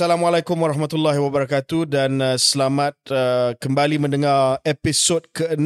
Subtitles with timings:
[0.00, 5.60] Assalamualaikum warahmatullahi wabarakatuh dan uh, selamat uh, kembali mendengar episod ke-6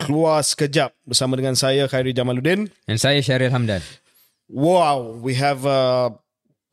[0.00, 2.72] Keluar Sekejap bersama dengan saya Khairi Jamaluddin.
[2.88, 3.84] Dan saya Syaril Hamdan.
[4.48, 6.16] Wow, we have a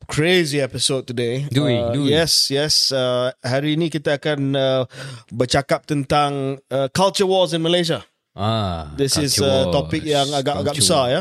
[0.08, 1.44] crazy episode today.
[1.52, 1.76] Do we?
[1.76, 2.16] Uh, Do we?
[2.16, 2.88] Yes, yes.
[2.88, 4.88] Uh, hari ini kita akan uh,
[5.28, 8.08] bercakap tentang uh, culture wars in Malaysia.
[8.36, 9.72] Ah, This is culture uh, wars.
[9.72, 11.20] topik yang agak-agak Culture besar ya.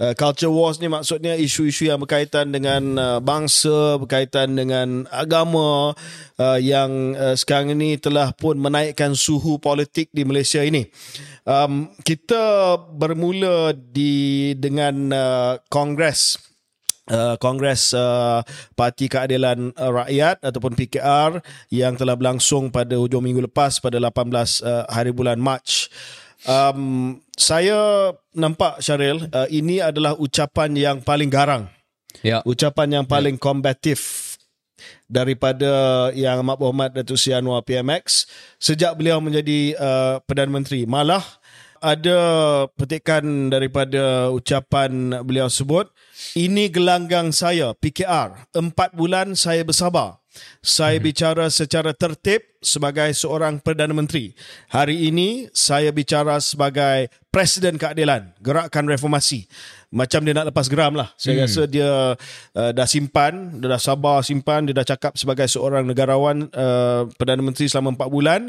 [0.00, 5.92] Uh, culture wars ni maksudnya isu-isu yang berkaitan dengan uh, bangsa, berkaitan dengan agama
[6.40, 10.88] uh, yang uh, sekarang ini telah pun menaikkan suhu politik di Malaysia ini.
[11.44, 16.40] Um, kita bermula di dengan uh, Kongres
[17.04, 18.40] Uh, Kongres uh,
[18.72, 21.36] Parti Keadilan uh, Rakyat ataupun PKR
[21.68, 24.32] yang telah berlangsung pada hujung minggu lepas pada 18
[24.64, 25.68] uh, hari bulan Mac.
[26.44, 31.72] Um, saya nampak Syaril uh, ini adalah ucapan yang paling garang,
[32.20, 32.44] Ya.
[32.44, 34.20] ucapan yang paling kombatif
[35.08, 38.28] daripada yang Amat Berhormat Datuk Seri Anwar PMX
[38.60, 40.84] sejak beliau menjadi uh, Perdana Menteri.
[40.84, 41.24] Malah
[41.84, 42.18] ada
[42.80, 45.84] petikan daripada ucapan beliau sebut
[46.32, 50.23] ini gelanggang saya PKR empat bulan saya bersabar
[50.64, 54.32] saya bicara secara tertib sebagai seorang Perdana Menteri.
[54.72, 59.44] Hari ini saya bicara sebagai Presiden Keadilan, Gerakan Reformasi.
[59.94, 61.12] Macam dia nak lepas geram lah.
[61.14, 61.44] Saya hmm.
[61.44, 61.90] rasa dia
[62.56, 67.44] uh, dah simpan, dia dah sabar simpan, dia dah cakap sebagai seorang negarawan uh, Perdana
[67.44, 68.40] Menteri selama 4 bulan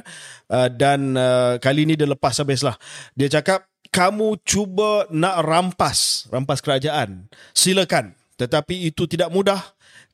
[0.49, 2.79] uh, dan uh, kali ini dia lepas habis lah.
[3.13, 7.29] Dia cakap, kamu cuba nak rampas, rampas kerajaan.
[7.55, 8.15] Silakan.
[8.35, 9.59] Tetapi itu tidak mudah.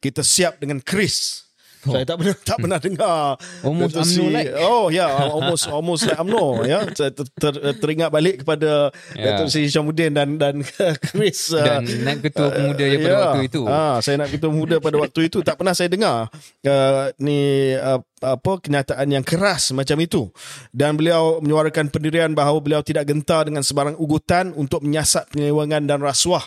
[0.02, 1.50] Kita siap dengan keris.
[1.88, 1.98] Oh.
[1.98, 3.20] Saya tak pernah tak pernah dengar
[3.66, 4.54] Almost UMNO like.
[4.62, 6.80] Oh ya, yeah, almost almost like UMNO ya.
[6.94, 9.36] Saya ter, ter, teringat balik kepada Ya.
[9.36, 10.64] Datuk Seri Syamuddin dan dan
[11.06, 13.22] Chris uh, Dan nak ketua pemuda je pada ya.
[13.28, 13.62] waktu itu.
[13.68, 16.32] Ah, saya nak ketua pemuda pada waktu itu tak pernah saya dengar
[16.66, 20.30] uh, ni uh, apa kenyataan yang keras macam itu
[20.70, 26.00] dan beliau menyuarakan pendirian bahawa beliau tidak gentar dengan sebarang ugutan untuk menyiasat penyelewangan dan
[26.06, 26.46] rasuah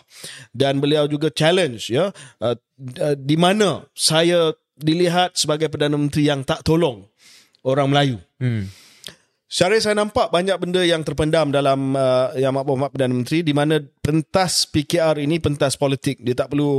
[0.55, 2.55] dan beliau juga challenge ya uh,
[3.03, 7.07] uh, di mana saya dilihat sebagai Perdana Menteri yang tak tolong
[7.65, 8.17] orang Melayu.
[8.39, 8.69] Hmm.
[9.55, 13.55] Syarif saya nampak banyak benda yang terpendam dalam uh, Yang Amat Berhormat Perdana Menteri di
[13.55, 16.19] mana pentas PKR ini pentas politik.
[16.19, 16.73] Dia tak perlu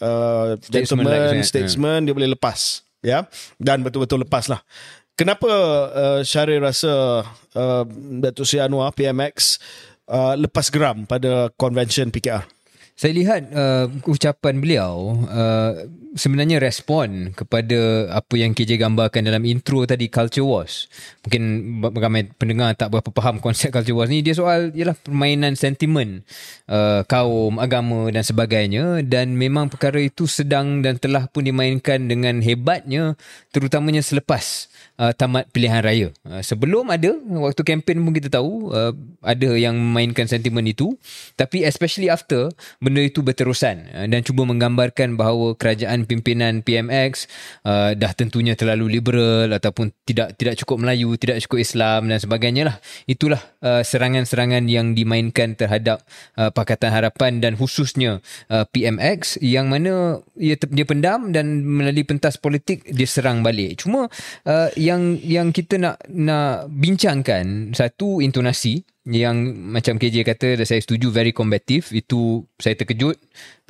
[0.00, 2.80] uh, Statesman gentleman, like that, statesman, dia boleh lepas.
[3.04, 3.28] ya
[3.60, 4.64] Dan betul-betul lepas lah.
[5.12, 5.48] Kenapa
[5.92, 7.84] uh, Syarif rasa uh,
[8.20, 9.60] Datuk Seri Anwar, PMX,
[10.08, 12.55] uh, lepas geram pada convention PKR?
[12.96, 15.84] Saya lihat uh, ucapan beliau uh,
[16.16, 20.88] sebenarnya respon kepada apa yang KJ gambarkan dalam intro tadi culture wars.
[21.28, 21.42] Mungkin
[21.92, 24.24] ramai pendengar tak berapa faham konsep culture wars ni.
[24.24, 26.24] Dia soal ialah permainan sentimen
[26.72, 32.40] uh, kaum, agama dan sebagainya dan memang perkara itu sedang dan telah pun dimainkan dengan
[32.40, 33.12] hebatnya
[33.52, 36.08] terutamanya selepas uh, tamat pilihan raya.
[36.24, 37.12] Uh, sebelum ada
[37.44, 40.96] waktu kempen pun kita tahu uh, ada yang memainkan sentimen itu
[41.36, 42.48] tapi especially after
[42.86, 47.26] benda itu berterusan uh, dan cuba menggambarkan bahawa kerajaan pimpinan PMX
[47.66, 52.62] uh, dah tentunya terlalu liberal ataupun tidak tidak cukup Melayu, tidak cukup Islam dan sebagainya
[52.70, 52.76] lah.
[53.10, 56.06] Itulah uh, serangan-serangan yang dimainkan terhadap
[56.38, 62.38] uh, Pakatan Harapan dan khususnya uh, PMX yang mana ia dia pendam dan melalui pentas
[62.38, 63.82] politik dia serang balik.
[63.82, 64.06] Cuma
[64.46, 71.14] uh, yang yang kita nak nak bincangkan satu intonasi yang macam KJ kata saya setuju
[71.14, 71.86] very combative.
[71.94, 73.16] Itu saya terkejut.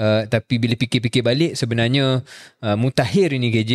[0.01, 2.25] Uh, tapi bila fikir-fikir balik sebenarnya
[2.65, 3.73] uh, mutakhir ini KJ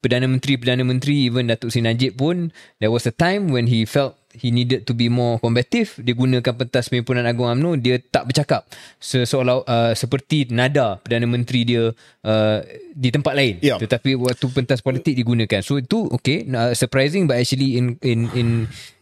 [0.00, 3.84] Perdana Menteri Perdana Menteri even Datuk Seri Najib pun there was a time when he
[3.84, 8.30] felt he needed to be more combative dia gunakan pentas Perhimpunan Agung UMNO dia tak
[8.30, 8.66] bercakap
[9.02, 11.90] seolah uh, seperti nada Perdana Menteri dia
[12.26, 12.58] uh,
[12.94, 13.54] di tempat lain.
[13.62, 13.78] Ya.
[13.78, 15.62] tetapi waktu pentas politik digunakan.
[15.62, 18.48] So itu okay uh, surprising but actually in in in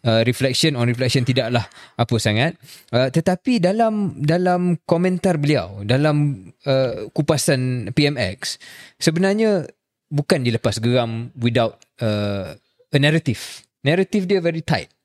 [0.05, 1.65] uh, reflection on reflection tidaklah
[1.97, 2.57] apa sangat.
[2.89, 8.57] Uh, tetapi dalam dalam komentar beliau dalam uh, kupasan PMX
[8.97, 9.69] sebenarnya
[10.09, 12.57] bukan dilepas geram without uh,
[12.89, 13.65] a narrative.
[13.85, 14.98] Narrative dia very tight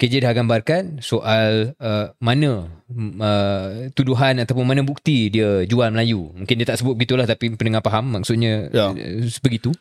[0.00, 2.72] KJ dah gambarkan soal uh, mana
[3.20, 6.32] uh, tuduhan ataupun mana bukti dia jual Melayu.
[6.32, 8.96] Mungkin dia tak sebut begitulah tapi pendengar faham maksudnya Ya.
[8.96, 9.76] uh, begitu.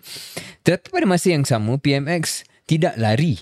[0.68, 3.40] Tetapi pada masa yang sama PMX tidak lari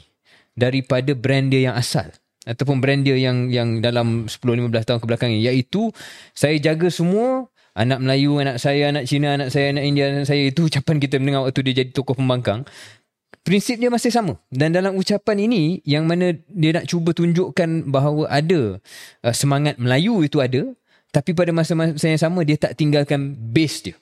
[0.54, 2.14] daripada brand dia yang asal
[2.46, 5.90] ataupun brand dia yang yang dalam 10 15 tahun kebelakang ini iaitu
[6.38, 10.50] saya jaga semua anak Melayu, anak saya, anak Cina, anak saya, anak India, anak saya
[10.50, 12.66] itu ucapan kita mendengar waktu dia jadi tokoh pembangkang
[13.48, 18.28] prinsip dia masih sama dan dalam ucapan ini yang mana dia nak cuba tunjukkan bahawa
[18.28, 18.84] ada
[19.24, 20.68] uh, semangat Melayu itu ada
[21.16, 23.96] tapi pada masa-masa yang sama dia tak tinggalkan base dia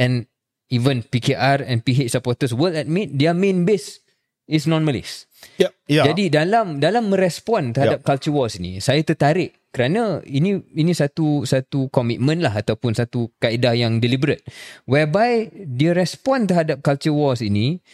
[0.00, 0.24] and
[0.72, 4.00] even PKR and PH supporters will admit their main base
[4.46, 5.26] is non-Malays.
[5.58, 6.06] Ya, ya.
[6.06, 8.06] Jadi dalam dalam merespon terhadap yeah.
[8.06, 13.76] culture wars ni, saya tertarik kerana ini ini satu satu komitmen lah ataupun satu kaedah
[13.76, 14.40] yang deliberate
[14.88, 17.84] whereby dia respon terhadap culture wars ini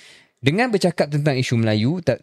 [0.43, 2.19] dengan bercakap tentang isu Melayu, tak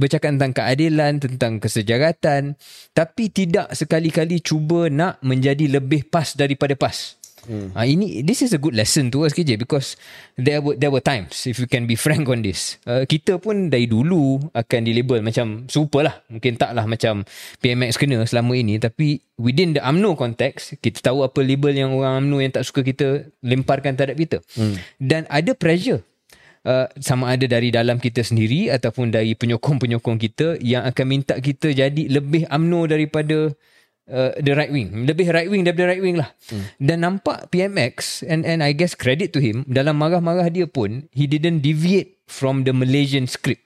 [0.00, 2.56] bercakap tentang keadilan, tentang kesejaratan,
[2.96, 7.20] tapi tidak sekali-kali cuba nak menjadi lebih pas daripada pas.
[7.46, 7.70] Hmm.
[7.78, 9.94] Uh, ini this is a good lesson to us KJ because
[10.34, 12.82] there were there were times if you can be frank on this.
[12.82, 16.14] Uh, kita pun dari dulu akan di label macam super lah.
[16.26, 17.22] Mungkin tak lah macam
[17.62, 22.26] PMX kena selama ini tapi within the UMNO context kita tahu apa label yang orang
[22.26, 24.38] UMNO yang tak suka kita lemparkan terhadap kita.
[24.58, 24.74] Hmm.
[24.98, 26.02] Dan ada pressure
[26.66, 31.70] Uh, sama ada dari dalam kita sendiri ataupun dari penyokong-penyokong kita yang akan minta kita
[31.70, 33.54] jadi lebih amno daripada
[34.10, 36.74] uh, the right wing lebih right wing daripada right wing lah hmm.
[36.82, 41.30] dan nampak PMX and and I guess credit to him dalam marah-marah dia pun he
[41.30, 43.62] didn't deviate from the Malaysian script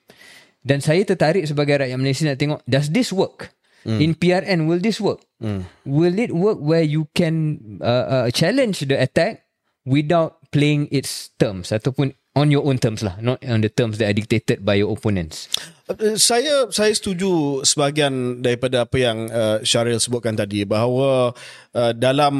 [0.61, 3.52] dan saya tertarik sebagai rakyat Malaysia nak tengok does this work
[3.88, 4.00] hmm.
[4.00, 5.64] in PRN will this work hmm.
[5.88, 9.49] will it work where you can uh, uh, challenge the attack
[9.88, 14.08] without playing its terms ataupun on your own terms lah not on the terms that
[14.08, 15.52] are dictated by your opponents.
[15.84, 21.37] Uh, saya saya setuju sebahagian daripada apa yang uh, Syaril sebutkan tadi bahawa
[21.76, 22.34] uh, dalam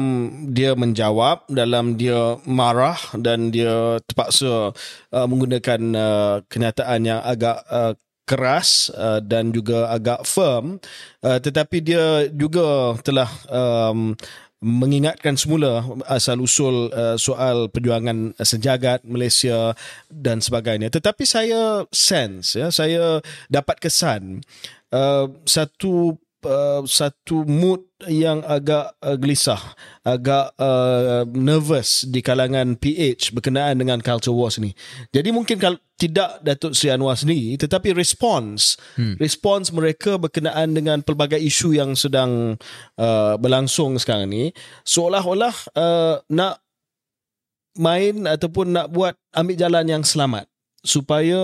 [0.49, 4.73] dia menjawab dalam dia marah dan dia terpaksa
[5.13, 7.93] uh, menggunakan uh, kenyataan yang agak uh,
[8.25, 10.79] keras uh, dan juga agak firm
[11.21, 14.15] uh, tetapi dia juga telah um,
[14.61, 19.73] mengingatkan semula asal usul uh, soal perjuangan sejagat Malaysia
[20.07, 20.93] dan sebagainya.
[20.93, 24.45] Tetapi saya sense ya saya dapat kesan
[24.93, 26.13] uh, satu
[26.45, 29.61] uh, satu mood yang agak uh, gelisah,
[30.01, 34.73] agak uh, nervous di kalangan PH berkenaan dengan culture wars ni.
[35.13, 39.21] Jadi mungkin kalau tidak Datuk Seri Anwar sendiri tetapi respons hmm.
[39.21, 42.57] respons mereka berkenaan dengan pelbagai isu yang sedang
[42.97, 44.49] uh, berlangsung sekarang ni
[44.81, 46.57] seolah-olah uh, nak
[47.77, 50.49] main ataupun nak buat ambil jalan yang selamat
[50.81, 51.37] supaya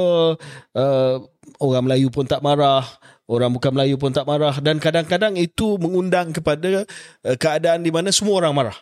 [0.74, 1.16] uh,
[1.62, 2.84] orang Melayu pun tak marah
[3.28, 8.10] orang bukan Melayu pun tak marah dan kadang-kadang itu mengundang kepada uh, keadaan di mana
[8.10, 8.78] semua orang marah.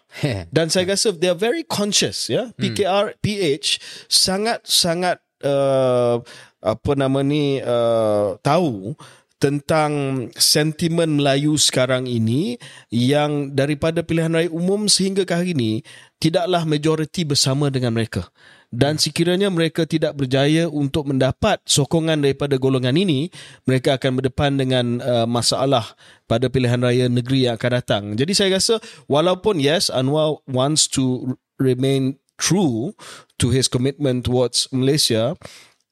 [0.56, 2.54] dan saya rasa they are very conscious ya.
[2.56, 6.22] PKR PH sangat sangat uh,
[6.62, 8.98] apa nama ni uh, tahu
[9.36, 12.56] tentang sentimen Melayu sekarang ini
[12.90, 15.84] yang daripada pilihan raya umum sehingga ke hari ini
[16.18, 18.32] tidaklah majoriti bersama dengan mereka
[18.74, 23.30] dan sekiranya mereka tidak berjaya untuk mendapat sokongan daripada golongan ini
[23.66, 28.04] mereka akan berdepan dengan uh, masalah pada pilihan raya negeri yang akan datang.
[28.18, 32.92] Jadi saya rasa walaupun yes Anwar wants to remain true
[33.40, 35.40] to his commitment towards Malaysia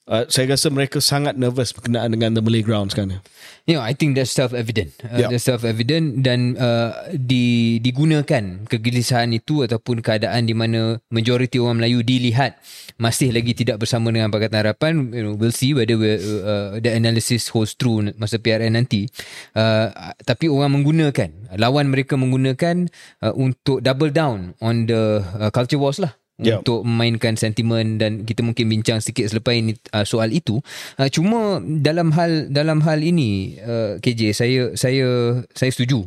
[0.03, 3.23] Uh, saya rasa mereka sangat nervous berkenaan dengan the Malay ground sekarang.
[3.63, 4.99] Yeah, I think that's self-evident.
[4.99, 5.29] Uh, yeah.
[5.31, 12.03] That's self-evident dan uh, di, digunakan kegelisahan itu ataupun keadaan di mana majoriti orang Melayu
[12.03, 12.59] dilihat
[12.99, 14.93] masih lagi tidak bersama dengan Pakatan Harapan.
[15.15, 19.07] You know, we'll see whether we, uh, the analysis holds true masa PRN nanti.
[19.55, 19.87] Uh,
[20.27, 22.91] tapi orang menggunakan, lawan mereka menggunakan
[23.23, 26.59] uh, untuk double down on the uh, culture wars lah yeah.
[26.61, 30.57] untuk memainkan sentimen dan kita mungkin bincang sedikit selepas ini uh, soal itu
[30.97, 35.05] uh, cuma dalam hal dalam hal ini uh, KJ saya saya
[35.53, 36.05] saya setuju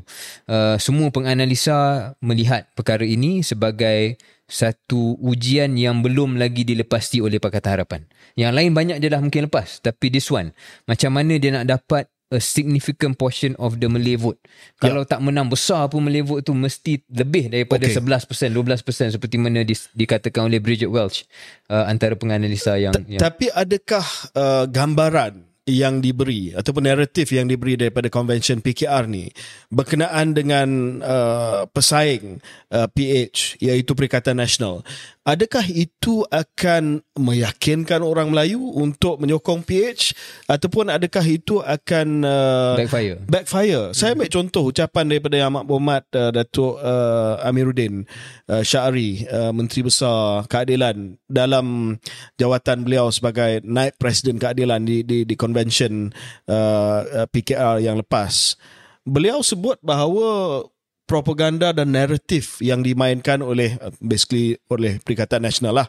[0.51, 7.83] uh, semua penganalisa melihat perkara ini sebagai satu ujian yang belum lagi dilepasi oleh Pakatan
[7.83, 8.07] Harapan.
[8.39, 9.83] Yang lain banyak je dah mungkin lepas.
[9.83, 10.55] Tapi this one,
[10.87, 14.39] macam mana dia nak dapat a significant portion of the Malay vote.
[14.83, 14.91] Yeah.
[14.91, 17.95] Kalau tak menang besar pun Malay vote tu mesti lebih daripada okay.
[17.95, 21.23] 11%, 12% seperti mana di, dikatakan oleh Bridget Welch
[21.71, 27.51] uh, antara penganalisa yang, T- yang Tapi adakah uh, gambaran yang diberi ataupun naratif yang
[27.51, 29.27] diberi daripada convention PKR ni
[29.67, 32.39] berkenaan dengan uh, pesaing
[32.71, 34.87] uh, PH iaitu Perikatan Nasional
[35.27, 40.15] adakah itu akan meyakinkan orang Melayu untuk menyokong PH
[40.47, 43.19] ataupun adakah itu akan uh, backfire?
[43.27, 43.85] backfire?
[43.91, 43.97] Hmm.
[43.99, 48.07] saya ambil contoh ucapan daripada Yang Amat Berhormat uh, Datuk uh, Amiruddin
[48.47, 51.99] uh, Syari uh, Menteri Besar Keadilan dalam
[52.39, 56.15] jawatan beliau sebagai naib presiden keadilan di di di convention
[56.47, 58.55] uh, uh PKR yang lepas.
[59.03, 60.63] Beliau sebut bahawa
[61.07, 65.89] propaganda dan naratif yang dimainkan oleh uh, basically oleh Perikatan Nasional lah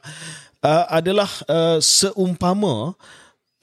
[0.61, 2.93] uh, adalah uh, seumpama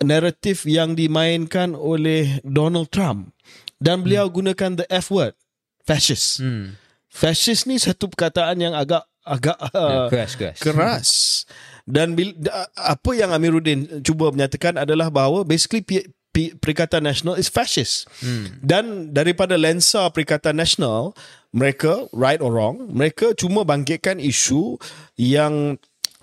[0.02, 3.30] naratif yang dimainkan oleh Donald Trump
[3.78, 4.34] dan beliau hmm.
[4.34, 5.38] gunakan the F word
[5.86, 6.42] fascist.
[6.42, 6.74] Hmm.
[7.06, 10.58] Fascist ni satu perkataan yang agak agak uh, keras keras.
[10.60, 11.10] keras.
[11.84, 15.80] dan bil, da- apa yang Amiruddin cuba menyatakan adalah bahawa basically
[16.34, 18.10] Perikatan Nasional is fascist.
[18.18, 18.58] Hmm.
[18.58, 21.14] dan daripada lensa Perikatan Nasional
[21.54, 24.82] mereka right or wrong mereka cuma bangkitkan isu
[25.14, 25.78] yang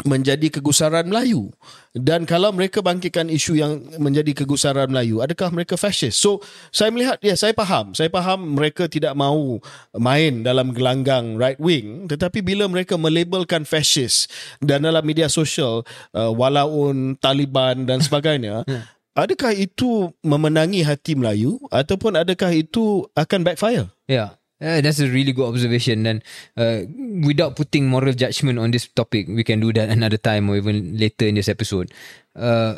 [0.05, 1.53] menjadi kegusaran Melayu.
[1.91, 6.23] Dan kalau mereka bangkitkan isu yang menjadi kegusaran Melayu adakah mereka fascist?
[6.23, 6.39] So
[6.71, 7.91] saya melihat ya saya faham.
[7.91, 9.59] Saya faham mereka tidak mahu
[9.99, 12.07] main dalam gelanggang right wing.
[12.07, 14.31] Tetapi bila mereka melabelkan fascist
[14.63, 15.83] dan dalam media sosial
[16.15, 18.63] uh, walaupun Taliban dan sebagainya
[19.15, 23.91] adakah itu memenangi hati Melayu ataupun adakah itu akan backfire?
[24.07, 24.39] Yeah.
[24.61, 26.21] Uh, that's a really good observation dan
[26.53, 26.85] uh,
[27.25, 30.93] without putting moral judgment on this topic we can do that another time or even
[31.01, 31.89] later in this episode.
[32.37, 32.77] Uh,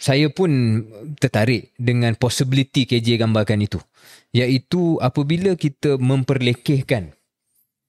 [0.00, 0.82] saya pun
[1.20, 3.76] tertarik dengan possibility KJ gambarkan itu.
[4.32, 7.12] Iaitu apabila kita memperlekehkan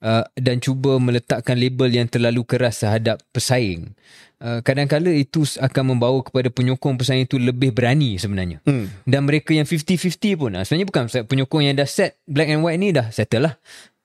[0.03, 3.95] uh, dan cuba meletakkan label yang terlalu keras terhadap pesaing.
[4.39, 8.63] Uh, kadang-kala itu akan membawa kepada penyokong pesaing itu lebih berani sebenarnya.
[8.63, 8.87] Hmm.
[9.03, 12.79] dan mereka yang 50-50 pun uh, sebenarnya bukan penyokong yang dah set black and white
[12.79, 13.59] ni dah settle lah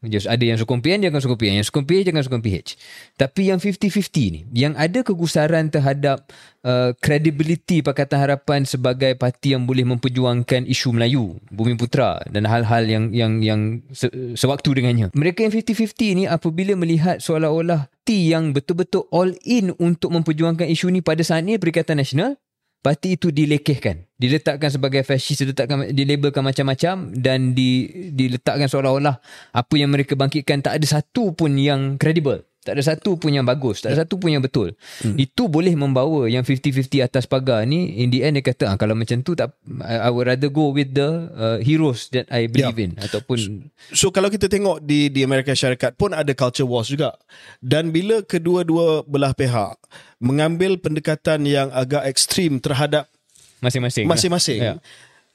[0.06, 2.44] Just ada yang sokong PN dia akan sokong PN yang sokong PH dia akan sokong
[2.44, 2.58] PH
[3.16, 6.28] tapi yang 50-50 ni yang ada kegusaran terhadap
[6.64, 12.84] uh, credibility Pakatan Harapan sebagai parti yang boleh memperjuangkan isu Melayu Bumi Putra dan hal-hal
[12.86, 15.06] yang yang yang se- sewaktu dengannya.
[15.16, 20.92] Mereka yang 50-50 ni apabila melihat seolah-olah parti yang betul-betul all in untuk memperjuangkan isu
[20.92, 22.36] ni pada saat ni Perikatan Nasional
[22.84, 24.04] parti itu dilekehkan.
[24.20, 29.16] Diletakkan sebagai fasis diletakkan dilabelkan macam-macam dan di, diletakkan seolah-olah
[29.56, 33.46] apa yang mereka bangkitkan tak ada satu pun yang kredibel tak ada satu pun yang
[33.46, 35.14] bagus tak ada satu pun yang betul hmm.
[35.20, 38.96] itu boleh membawa yang 50-50 atas pagar ni in the end dia kata ah, kalau
[38.96, 39.54] macam tu tak
[39.84, 42.72] I, I would rather go with the uh, heroes that I believe Yeah.
[42.88, 47.14] in ataupun So kalau kita tengok di di Amerika Syarikat pun ada culture wars juga.
[47.60, 49.76] Dan bila kedua-dua belah pihak
[50.22, 53.10] mengambil pendekatan yang agak ekstrim terhadap
[53.60, 54.74] masing-masing masing-masing, Ya.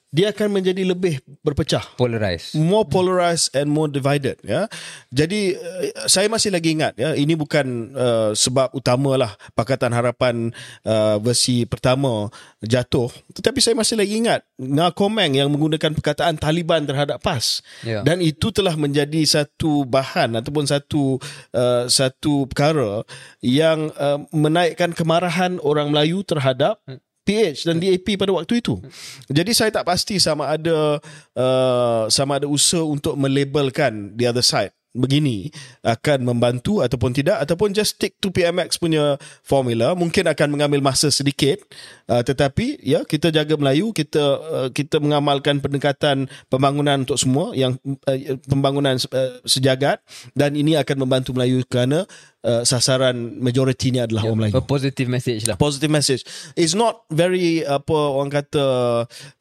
[0.10, 1.86] Dia akan menjadi lebih berpecah.
[1.94, 4.66] polarized more polarized and more divided ya.
[5.13, 10.50] Jadi uh, saya masih lagi ingat ya ini bukan uh, sebab utamalah Pakatan Harapan
[10.86, 12.34] uh, versi pertama
[12.66, 18.04] jatuh tetapi saya masih lagi ingat Nga Komeng yang menggunakan perkataan Taliban terhadap PAS Ya.
[18.04, 21.22] dan itu telah menjadi satu bahan ataupun satu
[21.56, 23.06] uh, satu perkara
[23.39, 26.82] yang uh, menaikkan kemarahan orang Melayu terhadap
[27.29, 28.81] PH dan DAP pada waktu itu.
[29.29, 30.98] Jadi saya tak pasti sama ada
[31.38, 35.53] uh, sama ada usaha untuk melabelkan the other side begini
[35.86, 41.13] akan membantu ataupun tidak ataupun just stick to PMX punya formula mungkin akan mengambil masa
[41.13, 41.62] sedikit
[42.09, 47.77] uh, tetapi ya kita jaga Melayu kita uh, kita mengamalkan pendekatan pembangunan untuk semua yang
[47.86, 48.17] uh,
[48.50, 50.01] pembangunan uh, sejagat
[50.33, 52.09] dan ini akan membantu Melayu kerana
[52.46, 56.22] uh, sasaran majoritinya adalah orang Melayu a positive message lah positive message.
[56.55, 58.65] It's not very apa orang kata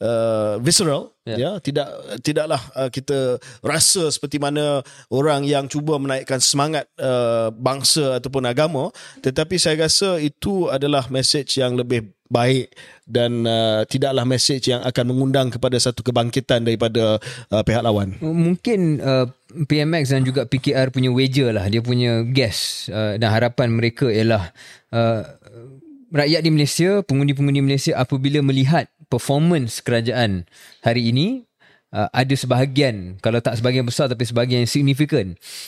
[0.00, 1.14] uh, visceral.
[1.28, 1.38] Ya, Yeah.
[1.44, 1.88] yeah, tidak
[2.24, 4.80] tidaklah uh, kita rasa seperti mana
[5.12, 8.88] orang yang cuba menaikkan semangat uh, bangsa ataupun agama,
[9.20, 12.72] tetapi saya rasa itu adalah message yang lebih baik
[13.04, 17.20] dan uh, tidaklah message yang akan mengundang kepada satu kebangkitan daripada
[17.52, 18.16] uh, pihak lawan.
[18.24, 23.72] Mungkin uh, PMX dan juga PKR punya wager lah dia punya guess uh, dan harapan
[23.72, 24.52] mereka ialah
[24.92, 25.22] uh,
[26.12, 30.44] rakyat di Malaysia, pengundi-pengundi Malaysia apabila melihat performance kerajaan
[30.84, 31.48] hari ini
[31.92, 35.26] uh, ada sebahagian kalau tak sebahagian besar tapi sebahagian yang signifikan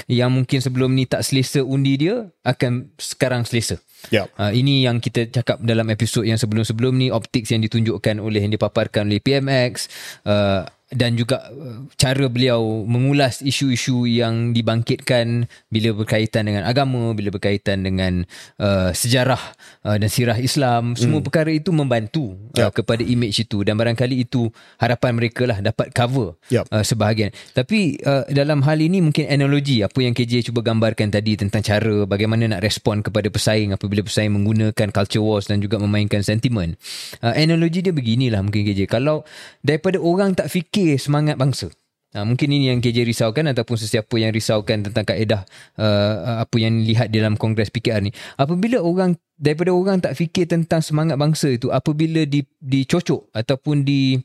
[0.08, 3.80] yang mungkin sebelum ni tak selesa undi dia akan sekarang selesa.
[4.08, 4.28] Ya.
[4.36, 8.52] Uh, ini yang kita cakap dalam episod yang sebelum-sebelum ni optics yang ditunjukkan oleh yang
[8.52, 9.88] dipaparkan oleh PMX
[10.24, 17.30] uh, dan juga uh, cara beliau mengulas isu-isu yang dibangkitkan bila berkaitan dengan agama, bila
[17.30, 18.26] berkaitan dengan
[18.58, 19.38] uh, sejarah
[19.86, 24.50] uh, dan sirah Islam, semua perkara itu membantu uh, kepada image itu dan barangkali itu
[24.82, 26.66] harapan mereka lah dapat cover Yep.
[26.74, 27.30] uh, sebahagian.
[27.54, 32.02] Tapi uh, dalam hal ini mungkin analogi apa yang KJ cuba gambarkan tadi tentang cara
[32.02, 36.74] bagaimana nak respon kepada pesaing apabila pesaing menggunakan culture wars dan juga memainkan sentimen.
[37.22, 38.90] Uh, analogi dia beginilah mungkin KJ.
[38.90, 39.22] Kalau
[39.62, 41.68] daripada orang tak fikir semangat bangsa.
[42.10, 45.46] Ha, mungkin ini yang KJ risaukan ataupun sesiapa yang risaukan tentang kaedah
[45.78, 48.10] uh, apa yang lihat dalam Kongres PKR ni.
[48.34, 54.18] Apabila orang daripada orang tak fikir tentang semangat bangsa itu apabila di dicocok ataupun di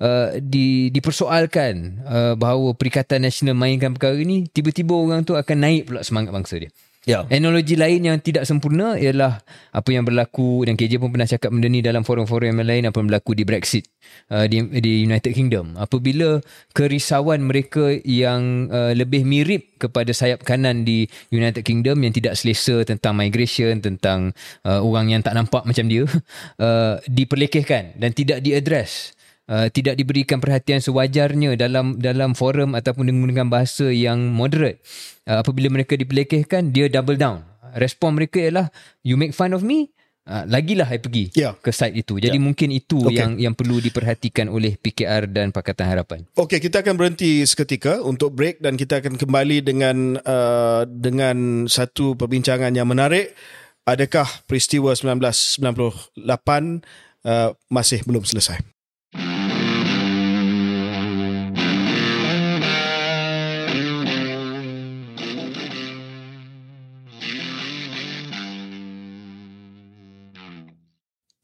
[0.00, 1.74] uh, di dipersoalkan
[2.08, 6.56] uh, bahawa Perikatan Nasional mainkan perkara ni tiba-tiba orang tu akan naik pula semangat bangsa
[6.56, 6.72] dia.
[7.06, 7.22] Ya.
[7.30, 9.38] Analogi lain yang tidak sempurna ialah
[9.70, 12.98] apa yang berlaku dan KJ pun pernah cakap benda ni dalam forum-forum yang lain apa
[12.98, 13.86] yang berlaku di Brexit
[14.34, 15.78] uh, di, di United Kingdom.
[15.78, 16.42] Apabila
[16.74, 22.82] kerisauan mereka yang uh, lebih mirip kepada sayap kanan di United Kingdom yang tidak selesa
[22.82, 24.34] tentang migration, tentang
[24.66, 26.10] uh, orang yang tak nampak macam dia
[26.66, 29.15] uh, diperlekehkan dan tidak diadres
[29.50, 34.82] uh, tidak diberikan perhatian sewajarnya dalam dalam forum ataupun menggunakan bahasa yang moderate
[35.26, 37.42] uh, apabila mereka dipelekehkan dia double down
[37.76, 38.66] respon mereka ialah
[39.02, 39.90] you make fun of me
[40.26, 41.54] Uh, lagilah saya pergi Ya.
[41.54, 42.18] ke site itu.
[42.18, 42.42] Jadi Ya.
[42.42, 43.14] mungkin itu Okey.
[43.14, 46.26] yang yang perlu diperhatikan oleh PKR dan Pakatan Harapan.
[46.34, 52.18] Okey, kita akan berhenti seketika untuk break dan kita akan kembali dengan uh, dengan satu
[52.18, 53.38] perbincangan yang menarik.
[53.86, 58.75] Adakah peristiwa 1998 uh, masih belum selesai?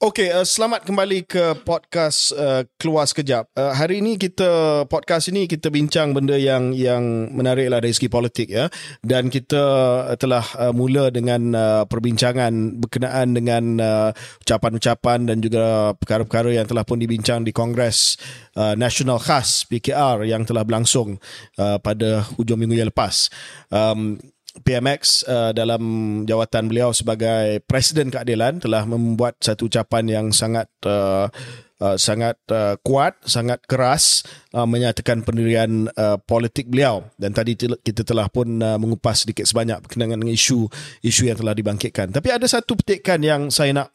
[0.02, 3.46] Okey, uh, selamat kembali ke podcast uh, Keluar Sekejap.
[3.54, 8.10] Uh, hari ini kita podcast ini kita bincang benda yang yang menarik lah dari segi
[8.10, 8.66] politik ya.
[8.98, 9.62] Dan kita
[10.10, 14.10] uh, telah uh, mula dengan uh, perbincangan berkenaan dengan uh,
[14.42, 18.18] ucapan-ucapan dan juga perkara-perkara yang telah pun dibincang di Kongres
[18.58, 21.22] uh, Nasional Khas PKR yang telah berlangsung
[21.62, 23.30] uh, pada hujung minggu yang lepas.
[23.70, 24.18] Um,
[24.60, 25.82] PMX uh, dalam
[26.28, 31.32] jawatan beliau sebagai Presiden Keadilan telah membuat satu ucapan yang sangat uh,
[31.80, 38.04] uh, sangat uh, kuat, sangat keras uh, menyatakan pendirian uh, politik beliau dan tadi kita
[38.04, 40.68] telah pun uh, mengupas sedikit sebanyak berkenaan dengan isu
[41.00, 42.12] isu yang telah dibangkitkan.
[42.12, 43.88] Tapi ada satu petikan yang saya nak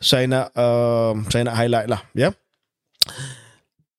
[0.00, 2.32] saya nak uh, saya nak highlight lah ya.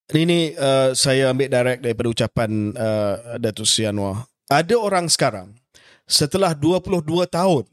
[0.05, 4.29] Ini uh, saya ambil direct daripada ucapan uh, Datuk Sri Anwar.
[4.45, 5.64] Ada orang sekarang
[6.05, 7.65] setelah 22 tahun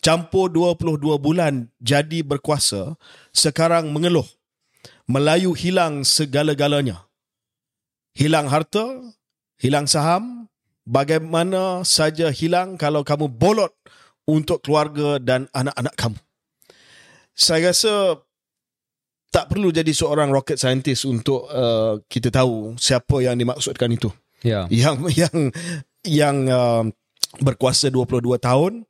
[0.00, 2.96] campur 22 bulan jadi berkuasa
[3.32, 4.26] sekarang mengeluh.
[5.06, 7.06] Melayu hilang segala-galanya.
[8.16, 9.14] Hilang harta
[9.60, 10.48] hilang saham.
[10.86, 13.74] Bagaimana saja hilang kalau kamu bolot
[14.22, 16.18] untuk keluarga dan anak-anak kamu?
[17.34, 18.22] Saya rasa
[19.34, 24.14] tak perlu jadi seorang rocket scientist untuk uh, kita tahu siapa yang dimaksudkan itu.
[24.46, 24.70] Ya.
[24.70, 25.36] yang yang
[26.06, 26.86] yang uh,
[27.40, 28.84] berkuasa 22 tahun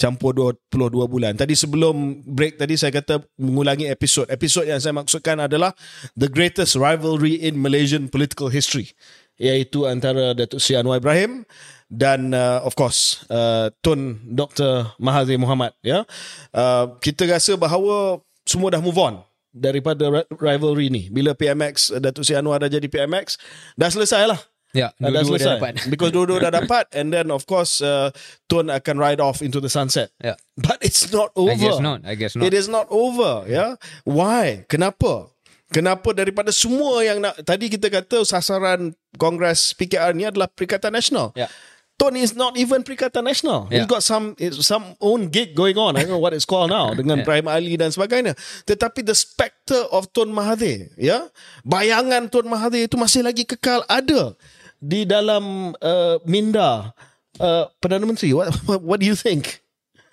[0.00, 1.36] campur 22 bulan.
[1.36, 4.24] Tadi sebelum break tadi saya kata mengulangi episod.
[4.32, 5.76] Episod yang saya maksudkan adalah
[6.16, 8.96] the greatest rivalry in Malaysian political history
[9.40, 11.48] iaitu antara Datuk Seri Anwar Ibrahim
[11.88, 14.88] dan uh, of course uh, Tun Dr.
[14.96, 16.04] Mahathir Mohamad ya.
[16.52, 19.20] Uh, kita rasa bahawa semua dah move on
[19.52, 21.02] daripada ri- rivalry ni.
[21.12, 23.36] Bila PMX Datuk Seri Anwar dah jadi PMX
[23.76, 24.40] dah selesai lah.
[24.70, 25.46] Ya, Dah, dah selesai.
[25.46, 25.72] dah dapat.
[25.90, 28.14] Because dua-dua dah dapat and then of course uh,
[28.46, 30.14] Tun akan ride off into the sunset.
[30.22, 30.38] Ya.
[30.54, 31.50] But it's not over.
[31.50, 31.98] I guess not.
[32.06, 32.46] I guess not.
[32.46, 33.50] It is not over, ya.
[33.50, 33.70] Yeah?
[34.06, 34.62] Why?
[34.70, 35.26] Kenapa?
[35.70, 41.30] Kenapa daripada semua yang nak tadi kita kata sasaran Kongres PKR ni adalah Perikatan Nasional.
[41.34, 41.46] Ya.
[41.94, 43.70] Tun is not even Perikatan Nasional.
[43.70, 43.90] He's Yeah.
[43.90, 45.94] got some some own gig going on.
[45.94, 47.26] I don't know what it's called now dengan Yeah.
[47.26, 48.34] Ibrahim Ali dan sebagainya.
[48.66, 51.26] Tetapi the spectre of Tun Mahathir, ya,
[51.62, 54.34] bayangan Tun Mahathir itu masih lagi kekal ada
[54.80, 56.96] di dalam uh, minda
[57.38, 58.32] uh, Perdana Menteri.
[58.32, 59.60] What, what what do you think?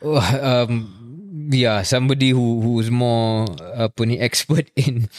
[0.04, 0.92] Oh, um,
[1.50, 5.10] yeah, somebody who who's more apa ni expert in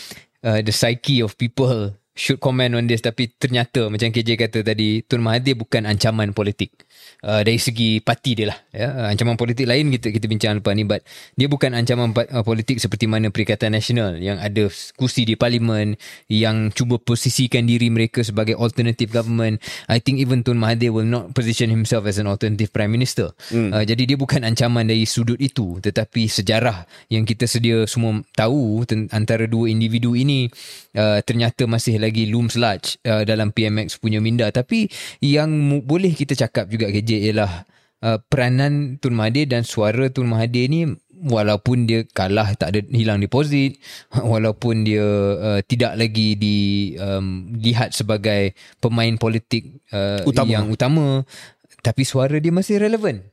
[0.45, 5.07] uh, the psyche of people should comment on this tapi ternyata macam KJ kata tadi
[5.07, 6.75] Tun Mahathir bukan ancaman politik
[7.25, 8.89] uh, dari segi parti dia lah ya.
[8.89, 11.03] Uh, ancaman politik lain kita kita bincang lepas ni but
[11.35, 15.99] dia bukan ancaman uh, politik seperti mana Perikatan Nasional yang ada kursi di parlimen
[16.31, 19.63] yang cuba posisikan diri mereka sebagai alternative government.
[19.91, 23.35] I think even Tun Mahathir will not position himself as an alternative prime minister.
[23.51, 23.75] Hmm.
[23.75, 28.85] uh, jadi dia bukan ancaman dari sudut itu tetapi sejarah yang kita sedia semua tahu
[29.11, 30.49] antara dua individu ini
[30.97, 34.49] uh, ternyata masih lagi looms large uh, dalam PMX punya minda.
[34.49, 34.89] Tapi
[35.23, 37.65] yang mu- boleh kita cakap juga KJ ialah
[38.05, 40.85] uh, peranan Tun Mahathir dan suara Tun Mahathir ni
[41.25, 43.81] walaupun dia kalah tak ada hilang deposit
[44.33, 45.09] walaupun dia
[45.41, 46.57] uh, tidak lagi di
[47.01, 50.53] um, lihat sebagai pemain politik uh, Utama.
[50.53, 51.25] yang utama
[51.81, 53.25] tapi suara dia masih relevan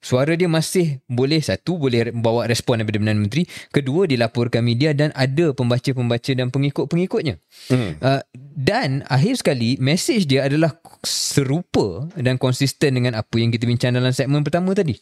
[0.00, 5.12] Suara dia masih boleh satu boleh bawa respon daripada Perdana Menteri, kedua dilaporkan media dan
[5.12, 7.36] ada pembaca-pembaca dan pengikut-pengikutnya.
[7.68, 8.00] Hmm.
[8.00, 8.24] Uh,
[8.60, 10.72] dan akhir sekali mesej dia adalah
[11.04, 14.96] serupa dan konsisten dengan apa yang kita bincang dalam segmen pertama tadi.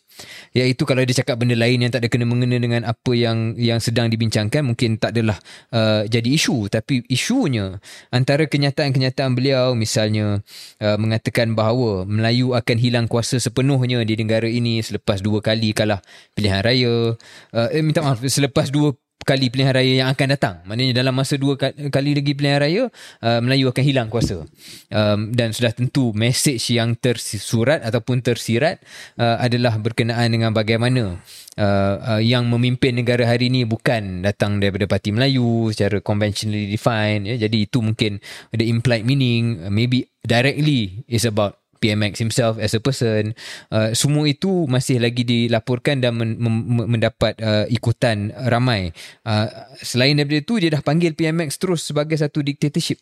[0.51, 3.79] Iaitu kalau dia cakap benda lain yang tak ada kena mengena dengan apa yang yang
[3.79, 5.39] sedang dibincangkan mungkin tak adalah
[5.71, 7.79] uh, jadi isu tapi isunya
[8.11, 10.43] antara kenyataan-kenyataan beliau misalnya
[10.83, 16.01] uh, mengatakan bahawa Melayu akan hilang kuasa sepenuhnya di negara ini selepas dua kali kalah
[16.33, 17.13] pilihan raya.
[17.53, 18.97] Uh, eh, minta maaf, selepas dua
[19.29, 20.57] kali pilihan raya yang akan datang.
[20.65, 22.83] Maknanya dalam masa dua kali lagi pilihan raya,
[23.21, 24.49] uh, Melayu akan hilang kuasa.
[24.89, 28.81] Um, dan sudah tentu mesej yang tersurat ataupun tersirat
[29.21, 31.21] uh, adalah berkenaan dengan bagaimana
[31.61, 37.29] uh, uh, yang memimpin negara hari ini bukan datang daripada parti Melayu secara conventionally defined.
[37.29, 37.37] Ya.
[37.37, 39.69] Jadi itu mungkin ada implied meaning.
[39.69, 43.33] Maybe directly is about PMX himself as a person
[43.71, 48.91] uh, semua itu masih lagi dilaporkan dan men, men, mendapat uh, ikutan ramai.
[49.23, 49.47] Uh,
[49.81, 52.99] selain daripada itu dia dah panggil PMX terus sebagai satu dictatorship.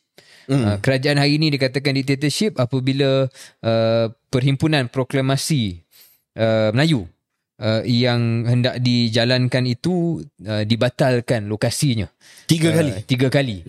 [0.47, 0.63] Mm.
[0.63, 3.27] uh, kerajaan hari ini dikatakan dictatorship apabila
[3.67, 5.83] uh, perhimpunan proklamasi
[6.39, 7.11] uh, Melayu
[7.61, 12.09] uh, yang hendak dijalankan itu uh, dibatalkan lokasinya.
[12.47, 12.93] Tiga kali?
[12.95, 13.67] uh, tiga kali.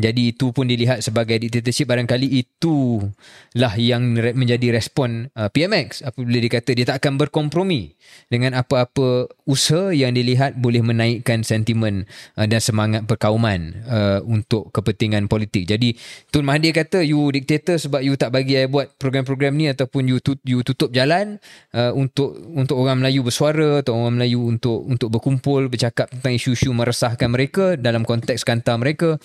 [0.00, 1.90] Jadi itu pun dilihat sebagai dictatorship.
[1.90, 7.92] Barangkali itulah yang menjadi respon uh, PMX apabila dikata dia tak akan berkompromi
[8.30, 12.06] dengan apa-apa usaha yang dilihat boleh menaikkan sentimen
[12.38, 15.66] uh, dan semangat perkauman uh, untuk kepentingan politik.
[15.66, 15.98] Jadi
[16.30, 20.18] Tun Mahathir kata you dictator sebab you tak bagi saya buat program-program ni ataupun you,
[20.22, 21.42] tut, you tutup jalan
[21.74, 26.74] uh, untuk untuk orang Melayu bersuara atau orang Melayu untuk untuk berkumpul bercakap tentang isu-isu
[26.74, 29.22] meresahkan mereka dalam konteks kantar mereka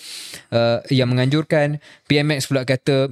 [0.54, 3.10] uh, yang menganjurkan PMX pula kata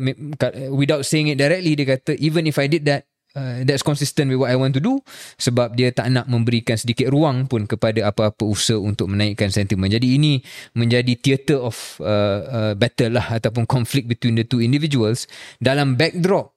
[0.71, 4.39] without saying it directly dia kata even if I did that Uh, that's consistent with
[4.39, 5.03] what I want to do
[5.43, 9.91] sebab dia tak nak memberikan sedikit ruang pun kepada apa-apa usaha untuk menaikkan sentimen.
[9.91, 10.39] Jadi ini
[10.79, 12.07] menjadi theater of uh,
[12.47, 15.27] uh, battle lah ataupun conflict between the two individuals
[15.59, 16.55] dalam backdrop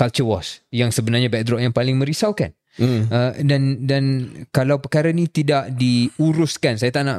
[0.00, 2.56] culture wars yang sebenarnya backdrop yang paling merisaukan.
[2.76, 3.08] Hmm.
[3.08, 4.04] Uh, dan dan
[4.52, 7.18] kalau perkara ni tidak diuruskan, saya tak nak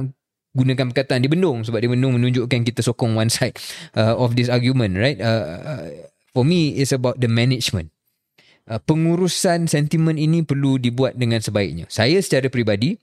[0.58, 3.54] gunakan perkataan dibendung sebab dibendung menunjukkan kita sokong one side
[3.94, 5.22] uh, of this argument, right?
[5.22, 5.86] Uh, uh,
[6.34, 7.94] for me, it's about the management.
[8.68, 11.86] Uh, pengurusan sentimen ini perlu dibuat dengan sebaiknya.
[11.88, 12.98] Saya secara peribadi,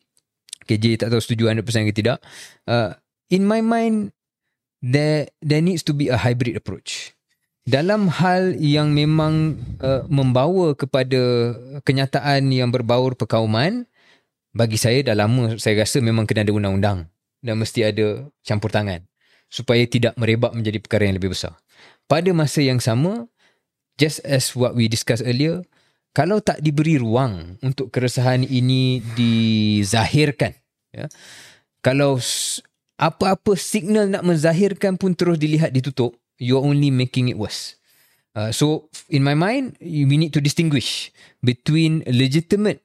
[0.67, 2.19] KJ tak tahu setuju 100% ke tidak,
[2.69, 2.93] uh,
[3.31, 4.12] in my mind,
[4.85, 7.13] there there needs to be a hybrid approach
[7.64, 13.88] dalam hal yang memang uh, membawa kepada kenyataan yang berbaur perkauman
[14.53, 17.09] bagi saya dah lama saya rasa memang kena ada undang-undang
[17.40, 19.00] dan mesti ada campur tangan
[19.48, 21.57] supaya tidak merebak menjadi perkara yang lebih besar.
[22.05, 23.24] Pada masa yang sama
[23.96, 25.64] just as what we discussed earlier
[26.14, 30.53] kalau tak diberi ruang untuk keresahan ini dizahirkan
[30.92, 31.09] ya
[31.81, 32.20] kalau
[33.00, 37.77] apa-apa signal nak menzahirkan pun terus dilihat ditutup you're only making it worse.
[38.35, 42.83] Uh, so in my mind, we need to distinguish between legitimate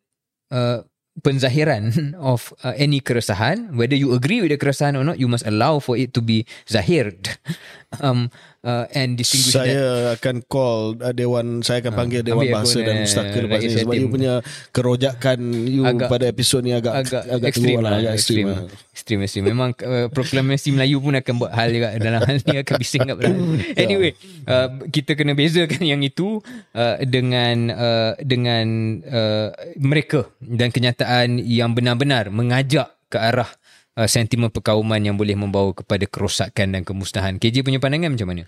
[0.52, 0.86] uh,
[1.20, 5.46] penzahiran of uh, any keresahan, whether you agree with the keresahan or not, you must
[5.46, 7.38] allow for it to be zahired.
[8.02, 8.30] um,
[8.64, 10.22] uh, and distinguish saya that.
[10.22, 13.96] akan call uh, dewan saya akan uh, panggil dewan bahasa dan mustaka lepas ni sebab
[13.98, 14.34] you punya
[14.70, 18.62] kerojakan you agak, pada episod ni agak agak, agak ekstrim lah, agak ekstrim lah.
[19.10, 22.76] Ekstrim ekstrim memang uh, proklamasi Melayu pun akan buat hal juga dalam hal ni akan
[22.78, 23.18] bising kat
[23.82, 24.14] anyway
[24.46, 26.38] uh, kita kena bezakan yang itu
[26.78, 28.66] uh, dengan uh, dengan
[29.02, 29.50] uh,
[29.82, 33.50] mereka dan kenyataan yang benar-benar mengajak ke arah
[33.98, 37.42] uh, sentimen perkauman yang boleh membawa kepada kerosakan dan kemusnahan.
[37.42, 38.46] KJ punya pandangan macam mana?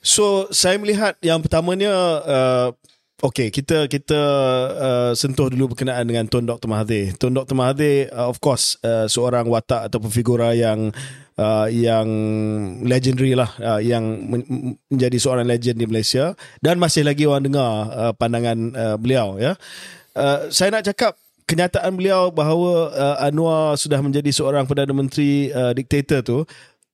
[0.00, 1.92] So, saya melihat yang pertamanya
[2.24, 2.68] uh,
[3.18, 4.20] Okay, kita kita
[4.78, 6.70] uh, sentuh dulu berkenaan dengan Tun Dr.
[6.70, 7.18] Mahathir.
[7.18, 7.58] Tun Dr.
[7.58, 10.94] Mahathir, uh, of course, uh, seorang watak ataupun figura yang
[11.34, 12.06] uh, yang
[12.86, 17.90] legendary lah, uh, yang men- menjadi seorang legend di Malaysia dan masih lagi orang dengar
[17.90, 19.34] uh, pandangan uh, beliau.
[19.34, 19.58] Ya,
[20.14, 21.18] uh, saya nak cakap
[21.50, 26.46] kenyataan beliau bahawa uh, Anwar sudah menjadi seorang perdana menteri uh, diktator tu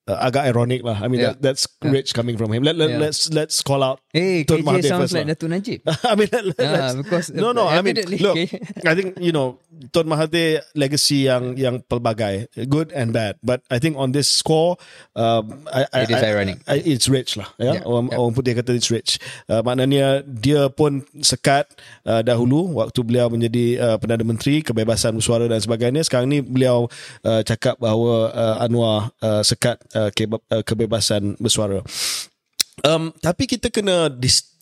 [0.07, 0.97] uh, agak ironic lah.
[1.01, 1.33] I mean yeah.
[1.33, 1.91] that, that's yeah.
[1.91, 2.63] rich coming from him.
[2.63, 3.01] Let, let, yeah.
[3.01, 3.99] Let's let's call out.
[4.13, 5.35] Hey, Tun KJ Mahathir sounds like lah.
[5.35, 5.79] Datuk Najib.
[6.09, 7.67] I mean, let, let, because no, no.
[7.67, 8.37] I mean, look.
[8.89, 9.59] I think you know
[9.91, 13.37] Tun Mahathir legacy yang yang pelbagai, good and bad.
[13.41, 14.77] But I think on this score,
[15.17, 16.57] um, I, it I, is ironic.
[16.69, 17.49] I, it's rich lah.
[17.57, 17.83] Ya, yeah?
[17.83, 18.19] orang, yeah.
[18.21, 19.17] orang putih kata it's rich.
[19.49, 21.67] Uh, maknanya dia pun sekat
[22.05, 26.05] uh, dahulu waktu beliau menjadi uh, perdana menteri, kebebasan bersuara dan sebagainya.
[26.05, 26.87] Sekarang ni beliau
[27.25, 31.79] uh, cakap bahawa uh, Anwar uh, sekat uh, uh kebebasan bersuara.
[32.83, 34.11] Um, tapi kita kena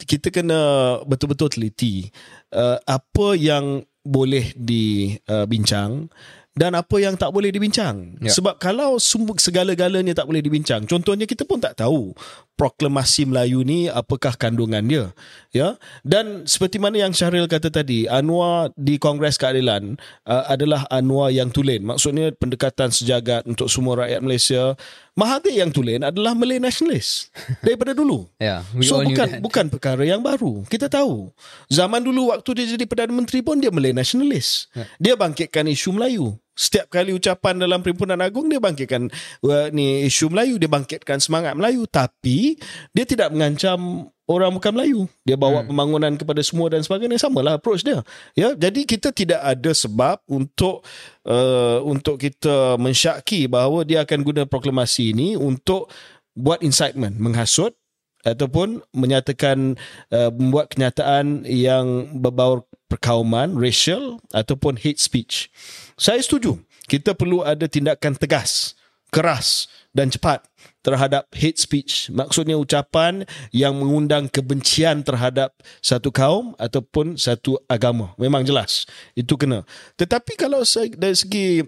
[0.06, 0.62] kita kena
[1.10, 2.14] betul-betul teliti
[2.54, 8.14] uh, apa yang boleh dibincang uh, dan apa yang tak boleh dibincang.
[8.22, 8.30] Ya.
[8.30, 12.14] Sebab kalau segala-galanya tak boleh dibincang, contohnya kita pun tak tahu
[12.54, 15.06] proklamasi Melayu ni apakah kandungan dia?
[15.50, 15.78] Ya?
[16.06, 19.98] Dan seperti mana yang Syahril kata tadi Anwar di Kongres Keadilan
[20.30, 21.86] uh, adalah Anwar yang tulen.
[21.86, 24.78] Maksudnya pendekatan sejagat untuk semua rakyat Malaysia.
[25.14, 27.30] Mahathir yang tulen adalah Malay nationalist
[27.66, 28.26] daripada dulu.
[28.42, 30.66] Yeah, we so bukan bukan perkara yang baru.
[30.66, 31.30] Kita tahu
[31.70, 34.74] zaman dulu waktu dia jadi Perdana Menteri pun dia Malay nationalist.
[34.74, 34.86] Ya.
[34.98, 39.10] dia bangkitkan isu Melayu setiap kali ucapan dalam Perhimpunan Agung dia bangkitkan
[39.46, 41.90] uh, ni isu Melayu dia bangkitkan semangat Melayu.
[41.90, 42.58] Tapi
[42.94, 45.02] dia tidak mengancam orang bukan Melayu.
[45.26, 45.70] Dia bawa hmm.
[45.74, 47.18] pembangunan kepada semua dan sebagainya.
[47.18, 48.06] Samalah approach dia.
[48.38, 50.86] Ya jadi kita tidak ada sebab untuk
[51.26, 55.90] uh, untuk kita mensyaki bahawa dia akan guna proklamasi ini untuk
[56.34, 57.78] buat incitement menghasut
[58.24, 59.76] ataupun menyatakan
[60.10, 65.52] uh, membuat kenyataan yang berbau perkauman racial ataupun hate speech.
[66.00, 66.60] Saya setuju.
[66.84, 68.76] Kita perlu ada tindakan tegas,
[69.08, 70.44] keras dan cepat
[70.84, 72.12] terhadap hate speech.
[72.12, 73.24] Maksudnya ucapan
[73.56, 78.12] yang mengundang kebencian terhadap satu kaum ataupun satu agama.
[78.20, 78.84] Memang jelas.
[79.16, 79.64] Itu kena.
[79.96, 80.62] Tetapi kalau
[81.00, 81.64] dari segi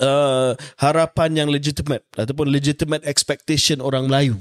[0.00, 4.38] uh, harapan yang legitimate ataupun legitimate expectation orang Melayu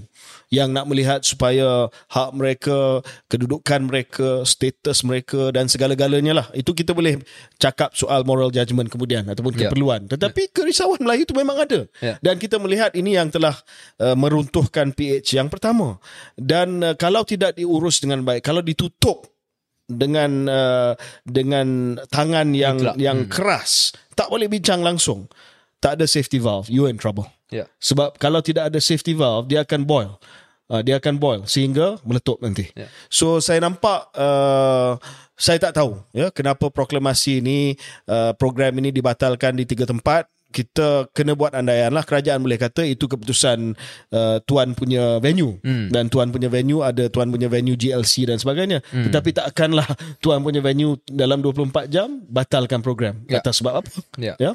[0.53, 6.47] yang nak melihat supaya hak mereka, kedudukan mereka, status mereka dan segala-galanya lah.
[6.53, 7.17] Itu kita boleh
[7.57, 9.67] cakap soal moral judgement kemudian ataupun Ya.
[9.67, 10.05] keperluan.
[10.05, 11.89] Tetapi kerisauan Melayu itu memang ada.
[11.97, 12.21] Ya.
[12.21, 13.57] Dan kita melihat ini yang telah
[13.97, 15.97] uh, meruntuhkan PH yang pertama.
[16.37, 19.32] Dan uh, kalau tidak diurus dengan baik, kalau ditutup
[19.95, 22.95] dengan uh, dengan tangan yang Mutlak.
[22.99, 25.29] yang keras, tak boleh bincang langsung.
[25.83, 27.27] Tak ada safety valve, you in trouble.
[27.51, 27.67] Yeah.
[27.83, 30.17] Sebab kalau tidak ada safety valve, dia akan boil.
[30.71, 32.71] Uh, dia akan boil sehingga meletup nanti.
[32.73, 32.87] Ya.
[33.11, 34.95] So saya nampak uh,
[35.35, 37.75] saya tak tahu ya kenapa proklamasi ini
[38.07, 40.25] uh, program ini dibatalkan di tiga tempat.
[40.53, 43.73] Kita kena buat andaian lah kerajaan boleh kata itu keputusan
[44.13, 45.89] uh, tuan punya venue Hmm.
[45.89, 49.09] dan tuan punya venue ada tuan punya venue GLC dan sebagainya Hmm.
[49.09, 49.89] tetapi tak akanlah
[50.21, 53.41] tuan punya venue dalam 24 jam batalkan program Ya.
[53.41, 54.37] atas sebab apa Ya.
[54.37, 54.53] ya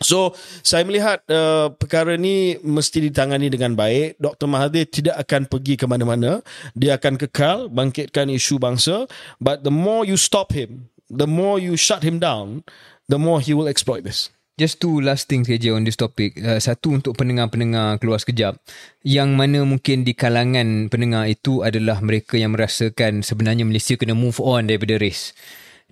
[0.00, 0.32] So
[0.64, 4.16] saya melihat uh, perkara ni mesti ditangani dengan baik.
[4.18, 4.48] Dr.
[4.48, 6.40] Mahathir tidak akan pergi ke mana-mana.
[6.72, 9.04] Dia akan kekal bangkitkan isu bangsa.
[9.36, 12.64] But the more you stop him, the more you shut him down,
[13.06, 14.32] the more he will exploit this.
[14.60, 16.36] Just two last things saja on this topic.
[16.36, 18.60] Uh, satu untuk pendengar-pendengar keluar sekejap.
[19.00, 24.36] Yang mana mungkin di kalangan pendengar itu adalah mereka yang merasakan sebenarnya Malaysia kena move
[24.44, 25.32] on daripada race.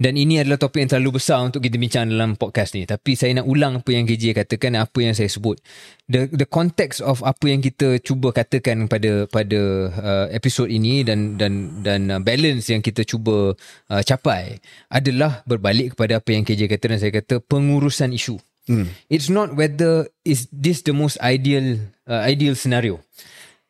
[0.00, 2.88] Dan ini adalah topik yang terlalu besar untuk kita bincang dalam podcast ni.
[2.88, 5.60] Tapi saya nak ulang apa yang KJ katakan dan apa yang saya sebut.
[6.08, 9.60] The the context of apa yang kita cuba katakan pada pada
[9.92, 13.52] uh, episod ini dan dan dan uh, balance yang kita cuba
[13.92, 14.56] uh, capai
[14.88, 18.40] adalah berbalik kepada apa yang KJ kata dan saya kata pengurusan isu.
[18.70, 18.86] Hmm.
[19.10, 23.02] It's not whether is this the most ideal uh, ideal scenario.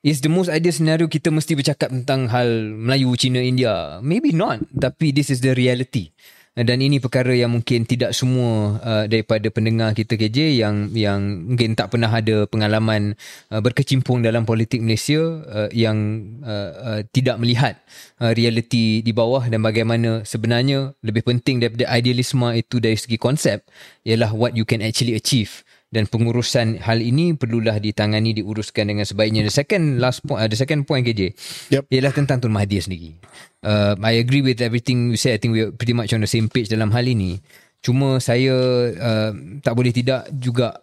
[0.05, 4.01] Is the most ideal scenario kita mesti bercakap tentang hal Melayu, Cina, India?
[4.05, 4.61] Maybe not.
[4.73, 6.13] Tapi this is the reality.
[6.51, 11.79] Dan ini perkara yang mungkin tidak semua uh, daripada pendengar kita KJ yang yang mungkin
[11.79, 13.15] tak pernah ada pengalaman
[13.55, 17.79] uh, berkecimpung dalam politik Malaysia uh, yang uh, uh, tidak melihat
[18.19, 23.63] uh, realiti di bawah dan bagaimana sebenarnya lebih penting daripada idealisme itu dari segi konsep
[24.03, 29.43] ialah what you can actually achieve dan pengurusan hal ini perlulah ditangani diuruskan dengan sebaiknya.
[29.43, 31.35] The second last point, uh, the second point KJ
[31.75, 31.91] Yep.
[31.91, 33.19] ialah tentang Tun Mahathir sendiri.
[33.61, 35.37] Uh, I agree with everything you said.
[35.37, 37.43] I think we are pretty much on the same page dalam hal ini.
[37.83, 38.55] Cuma saya
[38.95, 40.79] uh, tak boleh tidak juga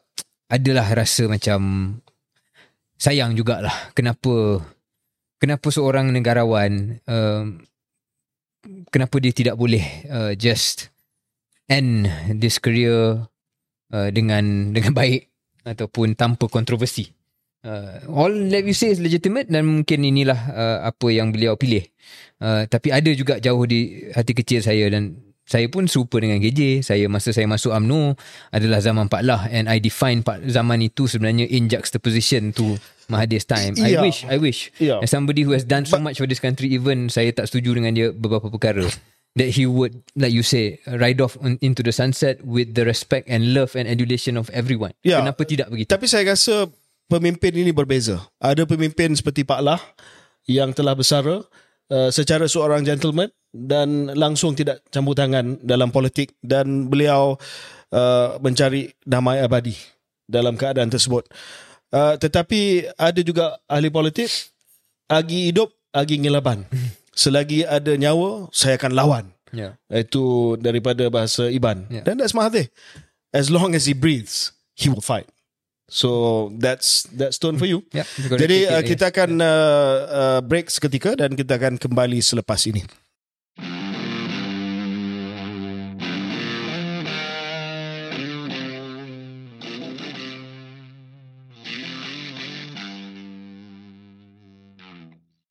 [0.51, 1.59] adalah rasa macam
[2.97, 4.65] sayang jugalah kenapa
[5.37, 7.45] kenapa seorang negarawan uh,
[8.89, 10.89] kenapa dia tidak boleh uh, just
[11.69, 12.09] end
[12.41, 13.29] this career
[13.91, 15.27] uh, dengan dengan baik
[15.63, 17.07] ataupun tanpa kontroversi.
[17.67, 21.83] Uh, all that you say is legitimate dan mungkin inilah uh, apa yang beliau pilih.
[22.39, 26.85] Uh, tapi ada juga jauh di hati kecil saya dan saya pun serupa dengan KJ.
[26.85, 28.15] Saya masa saya masuk UMNO
[28.51, 33.47] adalah zaman Pak Lah and I define Pak zaman itu sebenarnya in juxtaposition to Mahathir's
[33.47, 33.75] time.
[33.79, 34.03] I Yeah.
[34.03, 34.71] wish, I wish.
[34.79, 34.99] Yeah.
[34.99, 37.91] As somebody who has done so much for this country even saya tak setuju dengan
[37.95, 38.83] dia beberapa perkara
[39.37, 43.29] that he would like you say ride off on, into the sunset with the respect
[43.29, 44.97] and love and adulation of everyone.
[45.05, 45.21] Yeah.
[45.21, 45.93] Kenapa tidak begitu?
[45.93, 46.67] Tapi saya rasa
[47.07, 48.25] pemimpin ini berbeza.
[48.41, 49.79] Ada pemimpin seperti Pak Lah
[50.49, 51.45] yang telah bersara
[51.93, 57.37] uh, secara seorang gentleman dan langsung tidak campur tangan dalam politik dan beliau
[57.93, 59.77] uh, mencari damai abadi
[60.27, 61.29] dalam keadaan tersebut.
[61.87, 64.27] Uh, tetapi ada juga ahli politik
[65.07, 66.67] agi hidup agi ngelaban.
[67.17, 69.25] Selagi ada nyawa saya akan lawan.
[69.49, 69.81] Yeah.
[69.89, 71.89] Itu daripada bahasa Iban.
[71.89, 72.05] Yeah.
[72.05, 72.69] Dan that's Mahathir.
[73.33, 75.25] As long as he breathes, he will fight.
[75.87, 77.87] So that's that's tone for you.
[77.95, 82.59] Yeah, gonna Jadi uh, kita akan uh, uh, break seketika dan kita akan kembali selepas
[82.67, 82.83] ini.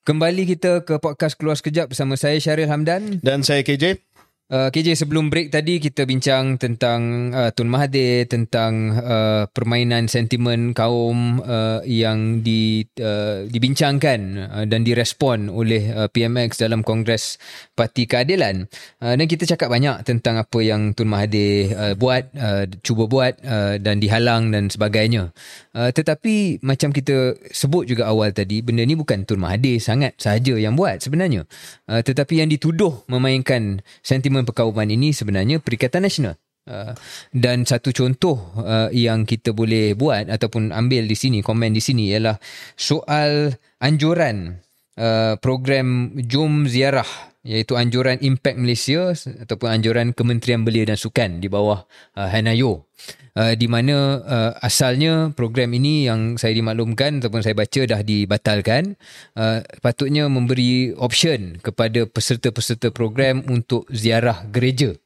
[0.06, 3.18] Kembali kita ke podcast Keluar Sekejap bersama saya Syaril Hamdan.
[3.26, 3.98] Dan saya KJ.
[4.46, 10.70] Uh, KJ sebelum break tadi kita bincang tentang uh, Tun Mahathir, tentang uh, permainan sentimen
[10.70, 17.42] kaum uh, yang di, uh, dibincangkan uh, dan direspon oleh uh, PMX dalam Kongres
[17.74, 18.70] Parti Keadilan.
[19.02, 23.42] Uh, dan kita cakap banyak tentang apa yang Tun Mahathir uh, buat, uh, cuba buat
[23.42, 25.34] uh, dan dihalang dan sebagainya.
[25.74, 30.54] Uh, tetapi macam kita sebut juga awal tadi, benda ni bukan Tun Mahathir sangat sahaja
[30.54, 31.50] yang buat sebenarnya.
[31.90, 36.36] Uh, tetapi yang dituduh memainkan sentimen perkauman ini sebenarnya Perikatan Nasional.
[36.66, 36.90] Uh,
[37.30, 42.10] dan satu contoh uh, yang kita boleh buat ataupun ambil di sini, komen di sini
[42.10, 42.42] ialah
[42.74, 44.65] soal anjuran
[44.98, 47.08] uh, program Jom Ziarah
[47.46, 51.86] iaitu anjuran Impact Malaysia ataupun anjuran Kementerian Belia dan Sukan di bawah
[52.18, 52.90] uh, Hanayo.
[53.36, 58.96] Uh, di mana uh, asalnya program ini yang saya dimaklumkan ataupun saya baca dah dibatalkan
[59.36, 64.96] uh, patutnya memberi option kepada peserta-peserta program untuk ziarah gereja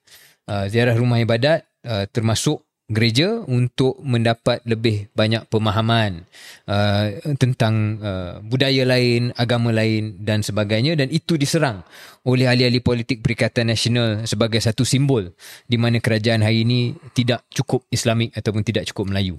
[0.46, 6.26] uh, ziarah rumah ibadat uh, termasuk gereja untuk mendapat lebih banyak pemahaman
[6.66, 7.06] uh,
[7.38, 11.86] tentang uh, budaya lain, agama lain dan sebagainya dan itu diserang
[12.26, 15.30] oleh ahli-ahli politik Perikatan Nasional sebagai satu simbol
[15.70, 19.38] di mana kerajaan hari ini tidak cukup Islamik ataupun tidak cukup Melayu.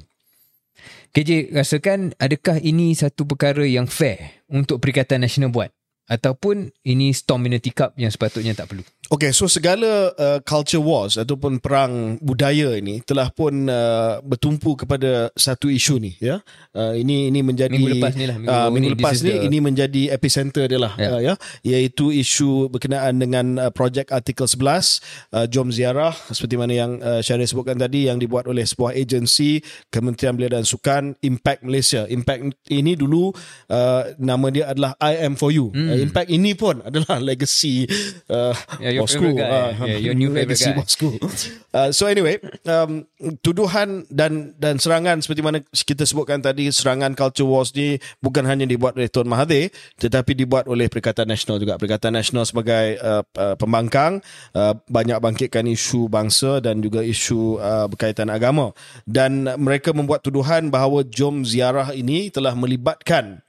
[1.11, 5.69] KJ rasakan adakah ini satu perkara yang fair untuk Perikatan Nasional buat
[6.07, 8.87] ataupun ini storm in a teacup yang sepatutnya tak perlu?
[9.11, 15.27] Okay, so segala uh, culture wars ataupun perang budaya ini telah pun uh, bertumpu kepada
[15.35, 16.39] satu isu ni, ya.
[16.71, 19.43] Uh, ini ini menjadi Minggu lepas ni lah, minggu uh, minggu ni, lepas ni the-
[19.51, 21.09] ini menjadi epicenter dia lah, Ya.
[21.11, 21.33] uh, ya.
[21.59, 25.03] Iaitu isu berkenaan dengan uh, projek artikel 11
[25.35, 29.59] uh, Jom Ziarah seperti mana yang uh, Syarif sebutkan tadi yang dibuat oleh sebuah agensi
[29.91, 32.07] Kementerian Belia dan Sukan Impact Malaysia.
[32.07, 33.35] Impact ini dulu
[33.67, 35.67] uh, nama dia adalah I am for you.
[35.75, 35.91] Hmm.
[35.91, 37.91] Uh, Impact ini pun adalah legacy
[38.31, 39.25] uh, Yeah, bosku.
[39.33, 39.49] favourite guy.
[39.49, 40.77] Ah, Yeah, your new legacy guy.
[40.77, 41.09] bosku.
[41.71, 42.35] Uh, so anyway,
[42.67, 43.07] um,
[43.39, 48.67] tuduhan dan dan serangan seperti mana kita sebutkan tadi, serangan culture wars ni bukan hanya
[48.67, 51.79] dibuat oleh Tuan Mahathir, tetapi dibuat oleh Perikatan Nasional juga.
[51.79, 54.19] Perikatan Nasional sebagai uh, uh, pembangkang
[54.51, 58.75] uh, banyak bangkitkan isu bangsa dan juga isu uh, berkaitan agama.
[59.07, 63.39] Dan mereka membuat tuduhan bahawa jom ziarah ini telah melibatkan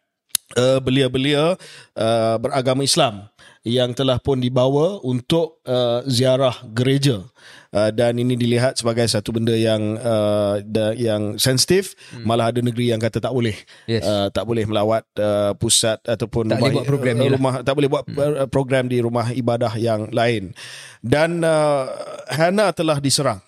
[0.57, 1.59] uh, belia-belia
[1.99, 3.27] uh, beragama Islam
[3.63, 7.23] yang telah pun dibawa untuk uh, ziarah gereja
[7.71, 12.27] uh, dan ini dilihat sebagai satu benda yang uh, da, yang sensitif hmm.
[12.27, 13.55] malah ada negeri yang kata tak boleh
[13.87, 14.03] Yes.
[14.03, 17.31] uh, tak boleh melawat uh, pusat ataupun Tak boleh buat program lah.
[17.39, 18.51] rumah tak boleh buat hmm.
[18.51, 20.51] program di rumah ibadah yang lain
[20.99, 21.87] dan uh,
[22.35, 23.39] Hana telah diserang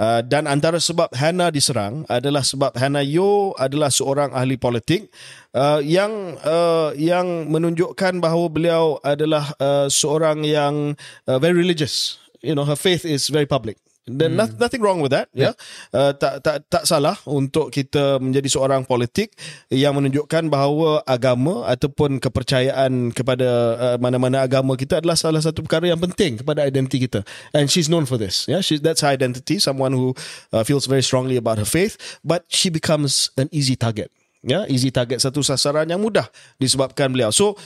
[0.00, 5.12] Uh, dan antara sebab Hana diserang adalah sebab Hana Yo adalah seorang ahli politik
[5.52, 10.96] uh, yang uh, yang menunjukkan bahawa beliau adalah uh, seorang yang
[11.28, 12.16] uh, very religious.
[12.40, 13.76] You know, her faith is very public.
[14.08, 14.56] Then hmm.
[14.56, 15.52] nothing wrong with that, ya.
[15.52, 15.54] Yeah.
[15.92, 19.36] Uh, tak tak tak salah untuk kita menjadi seorang politik
[19.68, 25.92] yang menunjukkan bahawa agama ataupun kepercayaan kepada uh, mana-mana agama kita adalah salah satu perkara
[25.92, 27.20] yang penting kepada identiti kita.
[27.52, 28.48] And she's known for this.
[28.48, 30.16] Yeah, she that's her identity, someone who
[30.50, 34.08] uh, feels very strongly about her faith, but she becomes an easy target.
[34.40, 36.24] Ya, yeah, easy target satu sasaran yang mudah
[36.56, 37.28] disebabkan beliau.
[37.28, 37.60] So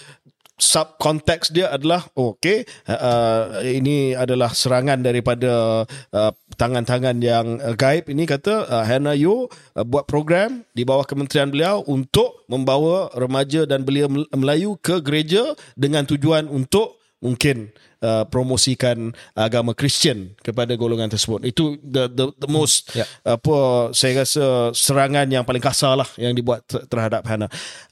[0.55, 5.83] sub konteks dia adalah oh, okey uh, ini adalah serangan daripada
[6.15, 11.03] uh, tangan-tangan yang uh, gaib ini kata uh, Hannah Yo uh, buat program di bawah
[11.03, 17.73] kementerian beliau untuk membawa remaja dan belia Mel- Melayu ke gereja dengan tujuan untuk mungkin
[18.05, 21.41] uh, promosikan agama Kristian kepada golongan tersebut.
[21.49, 23.09] Itu the the, the most Ya.
[23.25, 27.49] apa saya rasa serangan yang paling kasar lah yang dibuat ter- terhadap Hannah.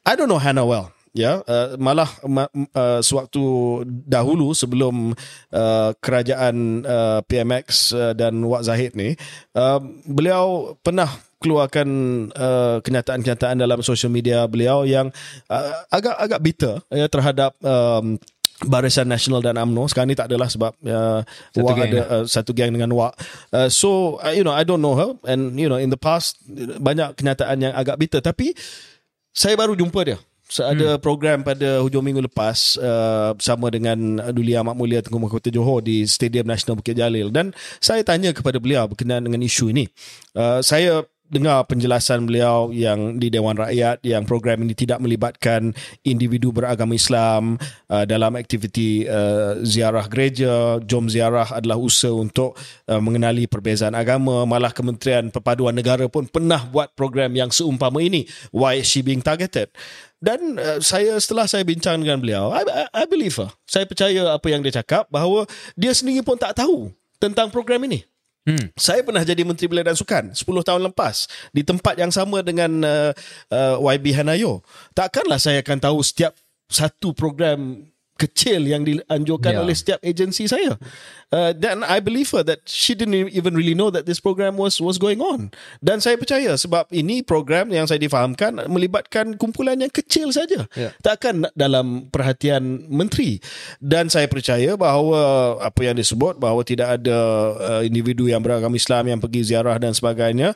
[0.06, 0.92] I don't know Hannah well.
[1.12, 3.44] Ya, uh, malah ma, uh, sewaktu
[3.84, 5.12] dahulu sebelum
[5.52, 9.12] uh, kerajaan uh, PMX uh, dan Wak Zahid ni,
[9.52, 9.76] uh,
[10.08, 11.88] beliau pernah keluarkan
[12.32, 15.12] uh, kenyataan-kenyataan dalam social media beliau yang
[15.52, 18.16] uh, agak agak bitter ya terhadap um,
[18.62, 21.20] Barisan Nasional dan AMNO sekarang ni tak adalah sebab uh,
[21.50, 23.12] Satu Wak ada uh, satu geng dengan Wak.
[23.50, 26.38] Uh, so uh, you know I don't know her and you know in the past
[26.78, 28.54] banyak kenyataan yang agak bitter tapi
[29.34, 30.18] saya baru jumpa dia.
[30.52, 31.00] So, ada hmm.
[31.00, 36.04] program pada hujung minggu lepas uh, bersama dengan Duli Amat Mulia Tengku Mahkota Johor di
[36.04, 39.88] Stadium Nasional Bukit Jalil dan saya tanya kepada beliau berkenaan dengan isu ini.
[40.36, 45.72] Uh, saya dengar penjelasan beliau yang di Dewan Rakyat yang program ini tidak melibatkan
[46.04, 47.56] individu beragama Islam
[47.88, 52.52] uh, dalam aktiviti uh, ziarah gereja, jom ziarah adalah usaha untuk
[52.92, 54.44] uh, mengenali perbezaan agama.
[54.44, 58.28] Malah Kementerian Perpaduan Negara pun pernah buat program yang seumpama ini.
[58.52, 59.72] Why is she being targeted?
[60.22, 63.50] Dan uh, saya setelah saya bincang dengan beliau, I, I, I believe her.
[63.66, 68.06] Saya percaya apa yang dia cakap bahawa dia sendiri pun tak tahu tentang program ini.
[68.42, 68.70] Hmm.
[68.74, 72.70] Saya pernah jadi Menteri Belia dan Sukan 10 tahun lepas di tempat yang sama dengan
[72.82, 73.10] uh,
[73.50, 74.62] uh, YB Hanayo.
[74.94, 76.34] Takkanlah saya akan tahu setiap
[76.66, 77.86] satu program
[78.20, 79.62] kecil yang dianjurkan yeah.
[79.64, 80.76] oleh setiap agensi saya.
[81.32, 84.76] Uh, dan I believe her that she didn't even really know that this program was
[84.78, 85.48] was going on.
[85.80, 90.68] Dan saya percaya sebab ini program yang saya difahamkan melibatkan kumpulan yang kecil saja.
[90.76, 90.92] Yeah.
[91.00, 93.40] Takkan dalam perhatian menteri.
[93.80, 97.18] Dan saya percaya bahawa apa yang disebut bahawa tidak ada
[97.56, 100.52] uh, individu yang beragama Islam yang pergi ziarah dan sebagainya.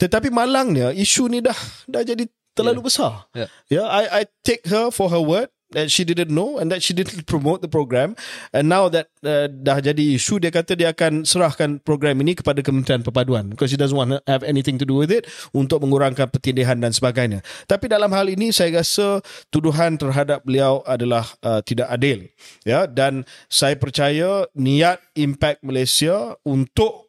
[0.00, 2.24] Tetapi malangnya isu ni dah dah jadi
[2.56, 2.88] terlalu yeah.
[2.88, 3.12] besar.
[3.36, 6.80] Yeah, yeah I I take her for her word that she didn't know and that
[6.80, 8.14] she didn't promote the program.
[8.54, 12.62] And now that uh, dah jadi isu dia kata dia akan serahkan program ini kepada
[12.62, 16.30] Kementerian Perpaduan because she doesn't want to have anything to do with it untuk mengurangkan
[16.30, 17.42] pertindihan dan sebagainya.
[17.66, 19.20] Tapi dalam hal ini saya rasa
[19.50, 22.30] tuduhan terhadap beliau adalah uh, tidak adil.
[22.62, 27.04] Ya dan saya percaya niat impact Malaysia untuk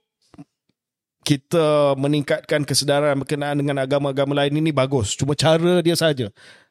[1.26, 5.18] kita meningkatkan kesedaran berkenaan dengan agama-agama lain ini bagus.
[5.18, 6.30] Cuma cara dia saja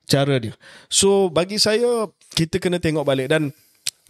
[0.08, 0.54] cara dia.
[0.88, 3.54] So bagi saya kita kena tengok balik dan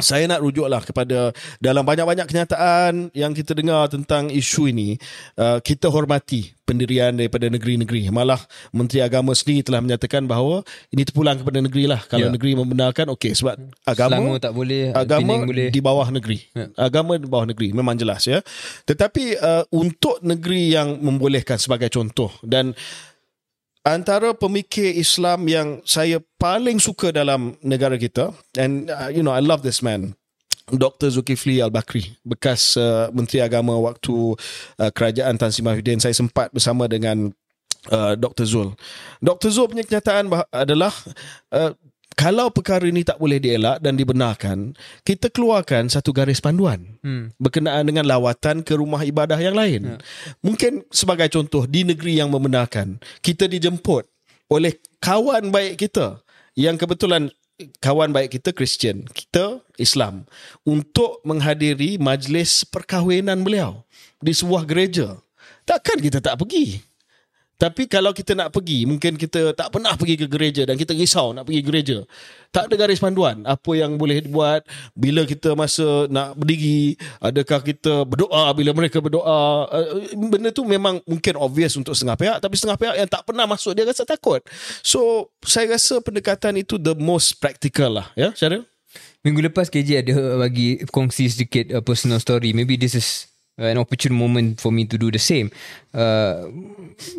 [0.03, 1.31] saya nak rujuklah kepada
[1.63, 4.99] dalam banyak-banyak kenyataan yang kita dengar tentang isu ini
[5.39, 8.43] uh, kita hormati pendirian daripada negeri-negeri malah
[8.75, 12.35] Menteri Agama sendiri telah menyatakan bahawa ini terpulang kepada negeri lah kalau ya.
[12.35, 13.55] negeri membenarkan okey sebab
[13.87, 15.71] agama Selangor tak boleh agama boleh.
[15.71, 16.67] di bawah negeri ya.
[16.75, 18.43] agama di bawah negeri memang jelas ya
[18.91, 22.75] tetapi uh, untuk negeri yang membolehkan sebagai contoh dan
[23.85, 29.45] antara pemikir Islam yang saya paling suka dalam negara kita and uh, you know I
[29.45, 30.17] love this man
[30.73, 31.13] Dr.
[31.13, 34.33] Zulkifli Al-Bakri bekas uh, Menteri Agama waktu
[34.81, 37.29] uh, kerajaan Tan Sri Mahyudin saya sempat bersama dengan
[37.93, 38.49] uh, Dr.
[38.49, 38.73] Zul
[39.21, 39.53] Dr.
[39.53, 40.97] Zul punya kenyataan adalah
[41.53, 41.77] uh,
[42.15, 47.35] kalau perkara ini tak boleh dielak dan dibenarkan, kita keluarkan satu garis panduan hmm.
[47.43, 49.83] berkenaan dengan lawatan ke rumah ibadah yang lain.
[49.85, 49.97] Ya.
[50.41, 54.07] Mungkin sebagai contoh di negeri yang membenarkan, kita dijemput
[54.47, 56.23] oleh kawan baik kita
[56.55, 57.35] yang kebetulan
[57.79, 60.27] kawan baik kita Kristian, kita Islam
[60.67, 63.83] untuk menghadiri majlis perkahwinan beliau
[64.19, 65.19] di sebuah gereja.
[65.65, 66.94] Takkan kita tak pergi?
[67.55, 71.31] Tapi kalau kita nak pergi, mungkin kita tak pernah pergi ke gereja dan kita risau
[71.31, 71.99] nak pergi gereja.
[72.51, 74.63] Tak ada garis panduan apa yang boleh dibuat
[74.95, 79.71] bila kita masa nak berdiri, adakah kita berdoa bila mereka berdoa.
[79.71, 83.47] Eh, benda tu memang mungkin obvious untuk setengah pihak tapi setengah pihak yang tak pernah
[83.47, 84.43] masuk dia rasa takut.
[84.83, 88.67] So, saya rasa pendekatan itu the most practical lah, ya, Syaril?
[89.25, 92.53] Minggu lepas KJ ada bagi kongsi sedikit uh, personal story.
[92.53, 95.51] Maybe this is an opportune moment for me to do the same.
[95.95, 96.51] Uh,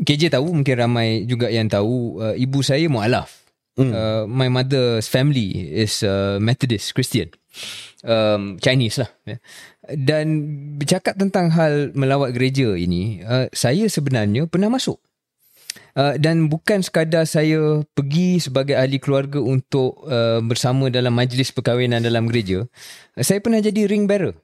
[0.04, 3.46] KJ tahu, mungkin ramai juga yang tahu, uh, ibu saya mu'alaf.
[3.76, 3.92] Mm.
[3.92, 7.32] Uh, my mother's family is uh, Methodist Christian.
[8.04, 9.10] Um, Chinese lah.
[9.28, 9.40] Yeah.
[9.86, 10.28] Dan
[10.80, 15.00] bercakap tentang hal melawat gereja ini, uh, saya sebenarnya pernah masuk.
[15.96, 22.04] Uh, dan bukan sekadar saya pergi sebagai ahli keluarga untuk uh, bersama dalam majlis perkahwinan
[22.04, 22.68] dalam gereja.
[23.16, 24.36] Uh, saya pernah jadi ring bearer.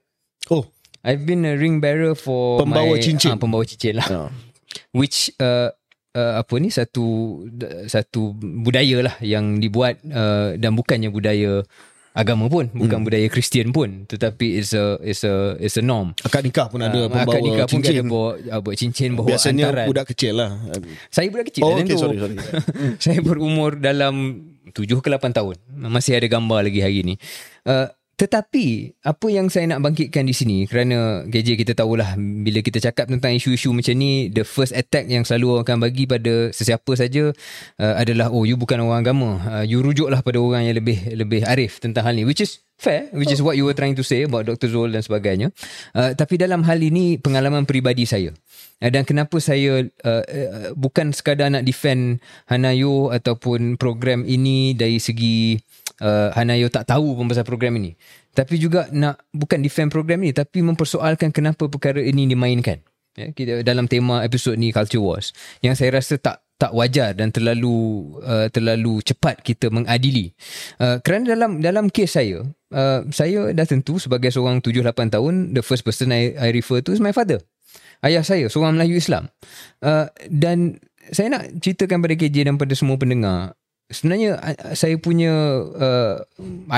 [0.47, 0.63] Oh.
[1.01, 3.35] I've been a ring bearer for pembawa my, cincin.
[3.35, 4.07] Uh, pembawa cincin lah.
[4.07, 4.29] Yeah.
[4.93, 5.73] Which uh,
[6.15, 7.39] uh, apa ni satu
[7.87, 11.65] satu budaya lah yang dibuat uh, dan bukannya budaya
[12.11, 13.07] agama pun bukan hmm.
[13.07, 17.07] budaya Kristian pun tetapi is a is a is a norm akad nikah pun ada
[17.07, 17.79] uh, pembawa akad nikah cincin.
[17.79, 18.29] pun ada bawa,
[18.59, 19.87] bawa cincin bawa biasanya antaran.
[19.87, 20.51] budak kecil lah
[21.07, 22.35] saya budak kecil oh, okay, sorry, sorry.
[23.03, 24.43] saya berumur dalam
[24.75, 25.55] 7 ke 8 tahun
[25.87, 27.15] masih ada gambar lagi hari ni
[27.63, 27.87] uh,
[28.21, 32.13] tetapi apa yang saya nak bangkitkan di sini kerana KJ kita tahulah
[32.45, 36.05] bila kita cakap tentang isu-isu macam ni the first attack yang selalu orang akan bagi
[36.05, 37.33] pada sesiapa saja
[37.81, 41.41] uh, adalah oh you bukan orang agama uh, you rujuklah pada orang yang lebih lebih
[41.49, 44.21] arif tentang hal ni which is fair which is what you were trying to say
[44.29, 44.69] about Dr.
[44.69, 45.49] Zul dan sebagainya
[45.97, 48.29] uh, tapi dalam hal ini pengalaman peribadi saya
[48.85, 55.01] uh, dan kenapa saya uh, uh, bukan sekadar nak defend Hanayo ataupun program ini dari
[55.01, 55.57] segi
[56.01, 57.93] uh, Hanayo tak tahu pun pasal program ini.
[58.33, 62.81] Tapi juga nak bukan defend program ini tapi mempersoalkan kenapa perkara ini dimainkan.
[63.11, 67.33] Ya, kita dalam tema episod ni Culture Wars yang saya rasa tak tak wajar dan
[67.33, 70.31] terlalu uh, terlalu cepat kita mengadili.
[70.77, 75.57] Uh, kerana dalam dalam kes saya, uh, saya dah tentu sebagai seorang 7 8 tahun
[75.57, 77.41] the first person I, I refer to is my father.
[78.05, 79.27] Ayah saya seorang Melayu Islam.
[79.81, 80.77] Uh, dan
[81.09, 83.57] saya nak ceritakan pada KJ dan pada semua pendengar.
[83.91, 84.39] Sebenarnya
[84.73, 86.15] saya punya uh,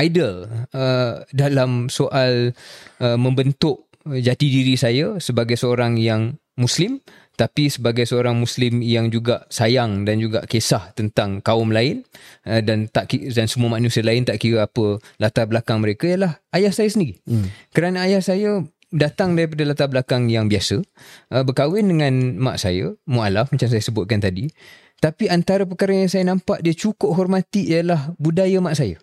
[0.01, 2.51] idol uh, dalam soal
[2.99, 6.99] uh, membentuk jati diri saya sebagai seorang yang Muslim
[7.34, 12.05] tapi sebagai seorang muslim yang juga sayang dan juga kisah tentang kaum lain
[12.45, 16.70] uh, dan tak dan semua manusia lain tak kira apa latar belakang mereka ialah ayah
[16.70, 17.18] saya sendiri.
[17.26, 17.49] Hmm.
[17.74, 18.61] Kerana ayah saya
[18.93, 20.86] datang daripada latar belakang yang biasa,
[21.34, 24.53] uh, berkahwin dengan mak saya, mualaf macam saya sebutkan tadi.
[24.99, 28.95] Tapi antara perkara yang saya nampak dia cukup hormati ialah budaya mak saya.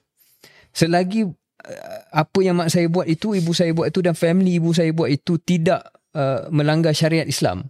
[0.73, 4.73] Selagi uh, apa yang mak saya buat itu, ibu saya buat itu dan family ibu
[4.73, 5.85] saya buat itu tidak
[6.17, 7.69] uh, melanggar syariat Islam,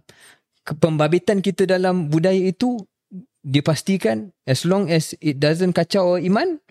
[0.79, 2.79] pembabitan kita dalam budaya itu
[3.41, 6.61] dipastikan as long as it doesn't kacau iman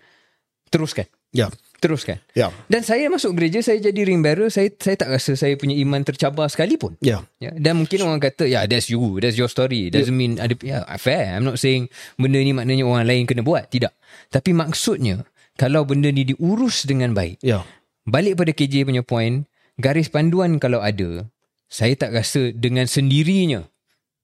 [0.71, 1.05] teruskan.
[1.35, 1.47] Ya.
[1.47, 1.51] Yeah.
[1.81, 2.21] Teruskan.
[2.37, 2.53] Ya.
[2.69, 6.05] Dan saya masuk gereja, saya jadi ring bearer, saya saya tak rasa saya punya iman
[6.05, 6.93] tercabar sekalipun.
[7.01, 7.25] Ya.
[7.41, 7.49] Ya.
[7.57, 9.89] Dan mungkin orang kata, ya yeah, that's you, that's your story.
[9.89, 10.21] Doesn't yeah.
[10.21, 11.33] mean ada yeah, fair.
[11.33, 11.89] I'm not saying
[12.21, 13.65] benda ni maknanya orang lain kena buat.
[13.73, 13.89] Tidak.
[14.29, 15.25] Tapi maksudnya
[15.57, 17.41] kalau benda ni diurus dengan baik.
[17.41, 17.65] Ya.
[18.05, 19.49] Balik pada KJ punya point,
[19.81, 21.25] garis panduan kalau ada,
[21.65, 23.65] saya tak rasa dengan sendirinya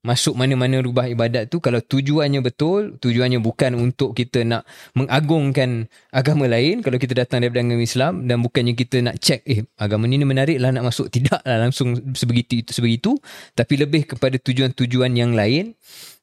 [0.08, 4.64] masuk mana-mana rubah ibadat tu kalau tujuannya betul tujuannya bukan untuk kita nak
[4.96, 9.68] mengagungkan agama lain kalau kita datang daripada agama Islam dan bukannya kita nak check eh
[9.76, 11.12] agama ni menarik lah nak masuk.
[11.12, 13.12] Tidak lah langsung sebegitu itu sebegitu.
[13.52, 15.76] Tapi lebih kepada tujuan-tujuan yang lain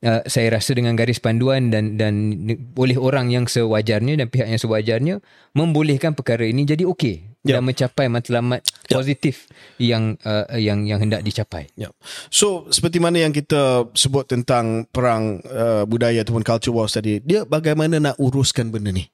[0.07, 2.41] uh, saya rasa dengan garis panduan dan dan
[2.79, 5.15] oleh orang yang sewajarnya dan pihak yang sewajarnya
[5.53, 7.61] membolehkan perkara ini jadi okey yeah.
[7.61, 8.97] dan mencapai matlamat yeah.
[8.97, 11.69] positif yang uh, yang yang hendak dicapai.
[11.77, 11.93] Yeah.
[12.33, 17.45] So seperti mana yang kita sebut tentang perang uh, budaya ataupun culture wars tadi, dia
[17.45, 19.07] bagaimana nak uruskan benda ni?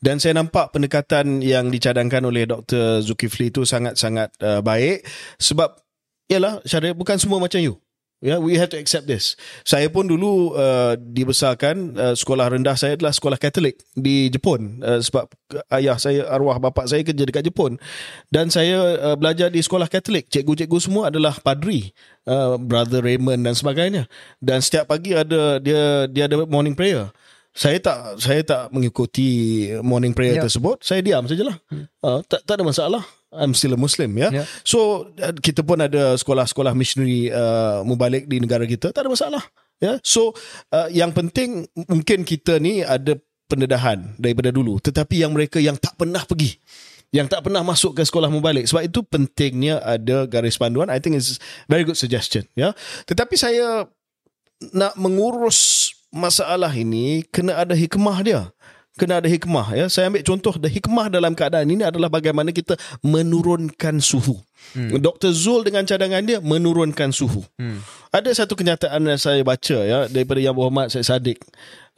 [0.00, 3.00] Dan saya nampak pendekatan yang dicadangkan oleh Dr.
[3.00, 5.04] Zulkifli itu sangat-sangat uh, baik
[5.40, 5.80] sebab
[6.28, 7.83] ialah syariat bukan semua macam you.
[8.24, 9.36] Yeah, we have to accept this.
[9.68, 14.96] Saya pun dulu uh, dibesarkan uh, sekolah rendah saya adalah sekolah Katolik di Jepun uh,
[14.96, 15.28] sebab
[15.68, 17.76] ayah saya arwah bapa saya kerja dekat Jepun
[18.32, 20.32] dan saya uh, belajar di sekolah Katolik.
[20.32, 21.92] Cikgu-cikgu semua adalah padri,
[22.24, 24.08] uh, brother Raymond dan sebagainya.
[24.40, 27.12] Dan setiap pagi ada dia dia ada morning prayer
[27.54, 30.44] saya tak saya tak mengikuti morning prayer yeah.
[30.44, 31.86] tersebut saya diam sajalah hmm.
[32.02, 33.02] uh, tak tak ada masalah
[33.34, 34.30] I'm still a Muslim ya.
[34.30, 34.46] Yeah.
[34.62, 38.94] so uh, kita pun ada sekolah-sekolah missionary uh, mubalik di negara kita.
[38.94, 39.42] Tak ada masalah
[39.82, 39.98] ya.
[40.06, 40.32] So
[40.70, 43.18] uh, yang penting mungkin kita ni ada
[43.50, 44.80] pendedahan daripada dulu.
[44.80, 46.56] Tetapi yang mereka yang tak pernah pergi
[47.14, 48.66] yang tak pernah masuk ke sekolah mubalik.
[48.66, 50.90] Sebab itu pentingnya ada garis panduan.
[50.90, 51.38] I think is
[51.70, 52.74] very good suggestion ya.
[53.06, 53.86] Tetapi saya
[54.74, 58.53] nak mengurus masalah ini kena ada hikmah dia.
[58.94, 59.86] Kena ada hikmah ya.
[59.90, 64.38] Saya ambil contoh the hikmah dalam keadaan ini adalah bagaimana kita menurunkan suhu.
[64.70, 64.94] Hmm.
[65.02, 65.34] Dr.
[65.34, 67.42] Zul dengan cadangan dia menurunkan suhu.
[67.58, 67.82] Hmm.
[68.14, 71.38] Ada satu kenyataan yang saya baca ya daripada Yang Berhormat Syed Saddiq,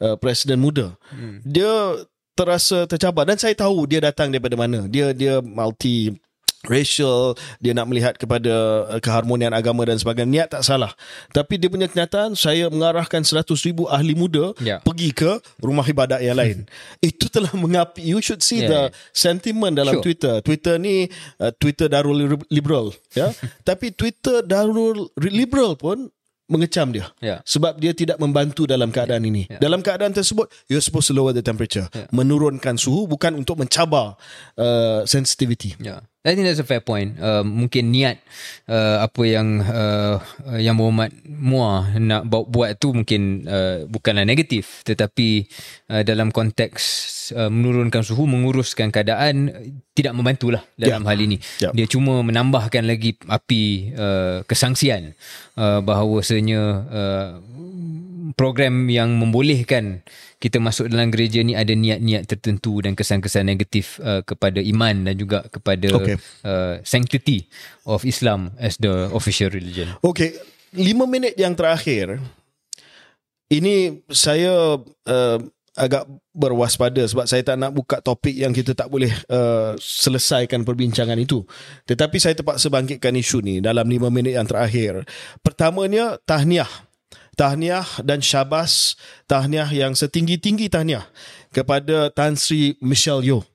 [0.01, 0.97] uh, presiden muda.
[1.13, 1.37] Hmm.
[1.45, 2.01] Dia
[2.33, 4.89] terasa tercabar dan saya tahu dia datang daripada mana.
[4.89, 6.17] Dia dia multi
[6.65, 10.89] racial dia nak melihat kepada uh, keharmonian agama dan sebagainya niat tak salah
[11.29, 14.81] tapi dia punya kenyataan saya mengarahkan 100 ribu ahli muda yeah.
[14.81, 16.65] pergi ke rumah ibadat yang lain
[17.05, 19.13] itu telah mengapi you should see yeah, the yeah.
[19.13, 20.03] sentiment dalam sure.
[20.09, 21.05] Twitter Twitter ni
[21.37, 23.29] uh, Twitter Darul Liberal ya
[23.69, 26.09] tapi Twitter Darul Liberal pun
[26.47, 27.43] mengecam dia yeah.
[27.43, 29.31] sebab dia tidak membantu dalam keadaan yeah.
[29.31, 29.43] ini.
[29.51, 29.61] Yeah.
[29.61, 32.07] Dalam keadaan tersebut, you're supposed to lower the temperature, yeah.
[32.15, 34.15] menurunkan suhu bukan untuk mencabar
[34.55, 35.75] uh, sensitivity.
[35.77, 36.07] Yeah.
[36.27, 37.15] I think that's a fair point.
[37.15, 38.19] Uh, mungkin niat
[38.67, 40.19] uh, apa yang uh,
[40.59, 45.47] yang Muhammad Muar nak buat tu mungkin uh, bukanlah negatif, tetapi
[45.87, 46.83] uh, dalam konteks
[47.31, 49.55] uh, menurunkan suhu, menguruskan keadaan
[49.95, 51.09] tidak membantulah dalam yeah.
[51.09, 51.37] hal ini.
[51.63, 51.71] Yeah.
[51.71, 55.15] Dia cuma menambahkan lagi api uh, kesangsian
[55.55, 56.61] uh, bahawasanya
[56.91, 57.29] uh,
[58.35, 60.03] program yang membolehkan
[60.41, 65.15] kita masuk dalam gereja ni ada niat-niat tertentu dan kesan-kesan negatif uh, kepada iman dan
[65.15, 66.15] juga kepada okay.
[66.43, 67.47] uh, sanctity
[67.85, 69.93] of Islam as the official religion.
[70.01, 70.35] Okay,
[70.73, 72.17] lima minit yang terakhir,
[73.47, 75.39] ini saya uh,
[75.77, 81.17] agak berwaspada sebab saya tak nak buka topik yang kita tak boleh uh, selesaikan perbincangan
[81.21, 81.45] itu.
[81.85, 85.05] Tetapi saya terpaksa bangkitkan isu ni dalam lima minit yang terakhir.
[85.45, 86.86] Pertamanya, tahniah
[87.37, 88.97] tahniah dan syabas
[89.29, 91.05] tahniah yang setinggi-tinggi tahniah
[91.53, 93.45] kepada Tan Sri Michelle Yeoh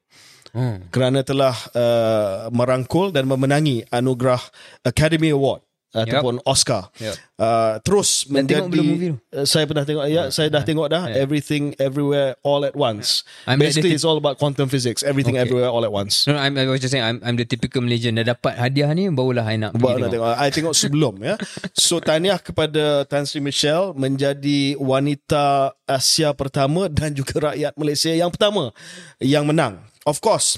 [0.54, 0.94] hmm.
[0.94, 4.40] kerana telah uh, merangkul dan memenangi anugerah
[4.86, 6.88] Academy Award ataupun Oscar.
[6.96, 7.14] Yep.
[7.36, 9.16] Uh, terus Dan menjadi tengok belum movie tu?
[9.28, 13.22] Uh, saya pernah tengok ya saya dah tengok dah everything everywhere all at once.
[13.44, 15.44] I'm Basically the- it's all about quantum physics, everything Okay.
[15.44, 16.24] everywhere all at once.
[16.24, 19.12] No, I'm, I was just saying I'm, I'm the typical Malaysian dah dapat hadiah ni
[19.12, 20.08] barulah I nak nak tengok.
[20.08, 20.32] tengok.
[20.38, 21.34] I tengok sebelum ya.
[21.76, 28.32] So tahniah kepada Tan Sri Michelle menjadi wanita Asia pertama dan juga rakyat Malaysia yang
[28.32, 28.70] pertama
[29.18, 29.82] yang menang.
[30.02, 30.56] Of course,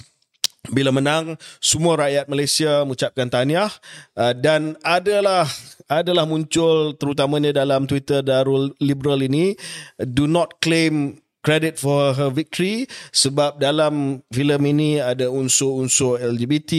[0.73, 3.69] bila menang semua rakyat Malaysia mengucapkan tahniah
[4.17, 5.45] uh, dan adalah
[5.89, 9.53] adalah muncul terutamanya dalam Twitter Darul Liberal ini
[10.01, 16.73] do not claim credit for her victory sebab dalam filem ini ada unsur-unsur LGBT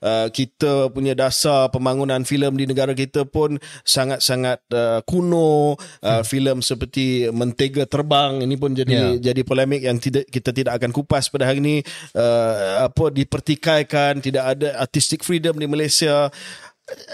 [0.00, 5.74] uh, kita punya dasar pembangunan filem di negara kita pun sangat-sangat uh, kuno.
[5.98, 9.32] Uh, filem seperti Mentega Terbang ini pun jadi Ya.
[9.32, 11.76] jadi polemik yang tidak kita tidak akan kupas pada hari ini.
[12.14, 16.30] Uh, apa dipertikaikan tidak ada artistic freedom di Malaysia.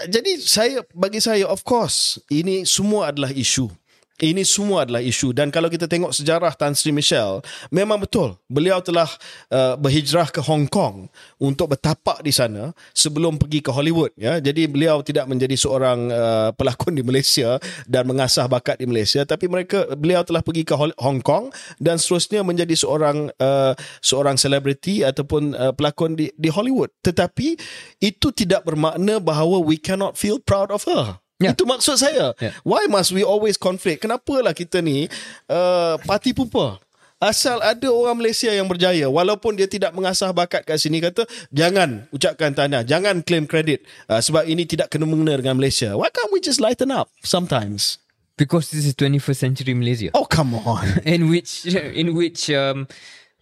[0.05, 3.73] Jadi saya bagi saya of course ini semua adalah isu
[4.21, 5.33] ini semua adalah isu.
[5.33, 7.41] Dan kalau kita tengok sejarah Tan Sri Michelle
[7.73, 9.09] memang betul beliau telah
[9.49, 11.09] uh, berhijrah ke Hong Kong
[11.41, 14.37] untuk bertapak di sana sebelum pergi ke Hollywood ya.
[14.37, 17.57] Jadi beliau tidak menjadi seorang uh, pelakon di Malaysia
[17.89, 21.49] dan mengasah bakat di Malaysia tapi mereka beliau telah pergi ke Hong Kong
[21.81, 26.93] dan seterusnya menjadi seorang uh, seorang selebriti ataupun uh, pelakon di di Hollywood.
[27.01, 27.57] Tetapi
[27.97, 31.51] itu tidak bermakna bahawa we cannot feel proud of her Ya.
[31.51, 32.31] Itu maksud saya.
[32.39, 32.51] Ya.
[32.63, 34.07] Why must we always conflict?
[34.07, 35.11] Kenapalah kita ni
[35.51, 36.79] uh, parti pupa?
[37.23, 41.23] Asal ada orang Malaysia yang berjaya walaupun dia tidak mengasah bakat kat sini kata
[41.55, 45.95] jangan ucapkan tahniah, jangan claim credit uh, sebab ini tidak kena mengena dengan Malaysia.
[45.95, 47.95] Why can't we just lighten up sometimes?
[48.35, 50.11] Because this is 21st century Malaysia.
[50.11, 50.83] Oh come on.
[51.07, 52.91] in which in which um,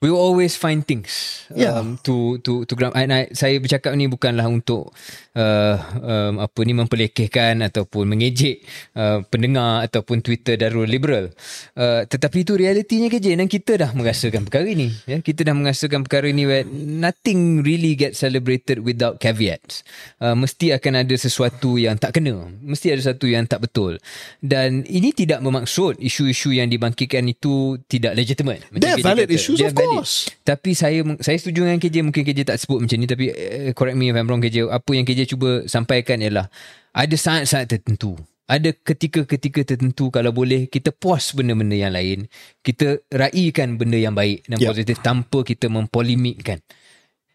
[0.02, 1.78] we will always find things Yeah.
[1.78, 2.92] um, to to to grab.
[2.98, 4.90] And I, saya bercakap ni bukanlah untuk
[5.38, 8.66] uh, um, apa ni memperlekehkan ataupun mengejek
[8.98, 11.30] uh, pendengar ataupun Twitter Darul Liberal.
[11.78, 14.90] Uh, tetapi itu realitinya kerja dan kita dah merasakan perkara ini.
[15.06, 19.86] Ya, kita dah merasakan perkara ini where nothing really get celebrated without caveats.
[20.18, 22.50] Uh, mesti akan ada sesuatu yang tak kena.
[22.64, 24.02] Mesti ada sesuatu yang tak betul.
[24.42, 28.64] Dan ini tidak bermaksud isu-isu yang dibangkitkan itu tidak legitimate.
[28.72, 29.36] They're KJ valid kata.
[29.38, 29.91] issues, They're of valid.
[29.92, 30.16] Course.
[30.48, 33.98] Tapi saya saya setuju dengan KJ mungkin KJ tak sebut macam ni tapi uh, correct
[34.00, 36.48] me if I'm wrong KJ apa yang KJ cuba sampaikan ialah
[36.96, 38.16] ada saat-saat tertentu.
[38.52, 42.28] Ada ketika-ketika tertentu kalau boleh kita puas benda-benda yang lain
[42.60, 44.70] kita raikan benda yang baik dan Yep.
[44.76, 46.60] positif tanpa kita mempolemikkan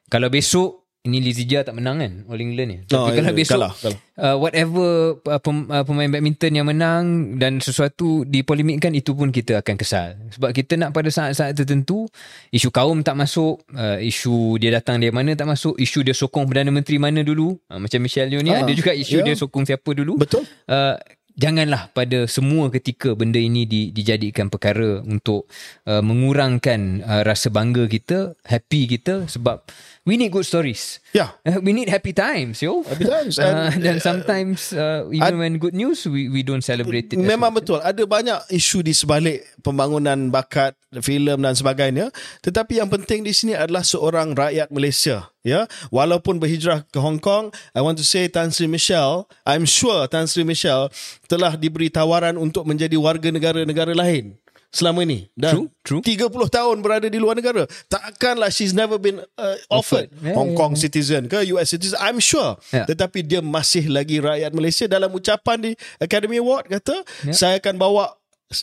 [0.06, 3.54] kalau besok ini Lizija tak menang kan All England ni tapi Oh, kalau ya, besok
[3.56, 3.98] kalah, kalah.
[4.16, 4.88] Uh, whatever
[5.22, 7.04] uh, pem, uh, pemain badminton yang menang
[7.38, 12.10] dan sesuatu dipolemikkan itu pun kita akan kesal sebab kita nak pada saat-saat tertentu
[12.50, 16.44] isu kaum tak masuk uh, isu dia datang dari mana tak masuk isu dia sokong
[16.44, 19.24] Perdana Menteri mana dulu uh, macam Michelle Yeoh ni Ah, ada juga isu ya.
[19.24, 20.42] dia sokong siapa dulu Betul.
[20.66, 20.96] uh,
[21.36, 25.44] janganlah pada semua ketika benda ini di, dijadikan perkara untuk
[25.84, 29.60] uh, mengurangkan uh, rasa bangga kita happy kita sebab
[30.06, 31.32] we need good stories Yeah.
[31.48, 33.36] Uh, we need happy times yo Happy times.
[33.40, 37.56] uh, And, dan sometimes uh, even when good news we we don't celebrate it Memang
[37.56, 37.64] much.
[37.64, 42.12] betul Ada banyak isu di sebalik Pembangunan bakat filem dan sebagainya
[42.44, 47.48] Tetapi yang penting di sini adalah Seorang rakyat Malaysia Ya, Walaupun berhijrah ke Hong Kong
[47.72, 50.92] I want to say Tan Sri Michelle I'm sure Tan Sri Michelle
[51.26, 54.36] Telah diberi tawaran Untuk menjadi warga negara-negara lain
[54.76, 56.28] Selama ini Dan True, true.
[56.28, 60.12] 30 tahun berada di luar negara Takkanlah she's never been uh, offered.
[60.20, 62.84] Yeah, Hong yeah, Kong citizen ke US citizen I'm sure Yeah.
[62.84, 67.32] tetapi dia masih lagi rakyat Malaysia dalam ucapan di Academy Award kata Ya.
[67.32, 68.12] saya akan bawa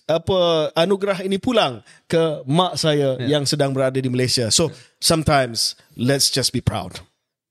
[0.05, 0.39] apa
[0.77, 3.35] anugerah ini pulang ke mak saya Ya.
[3.35, 4.47] yang sedang berada di Malaysia.
[4.53, 4.69] So
[5.01, 7.01] sometimes let's just be proud.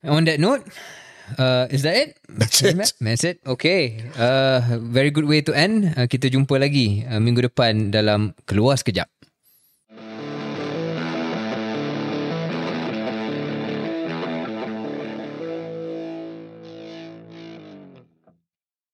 [0.03, 0.63] on that note
[1.37, 2.17] Uh, is that it?
[2.33, 2.77] That's it.
[2.97, 3.45] That's it.
[3.45, 4.01] Okay.
[4.17, 5.93] Uh, very good way to end.
[5.93, 9.12] Uh, kita jumpa lagi uh, minggu depan dalam Keluar Sekejap.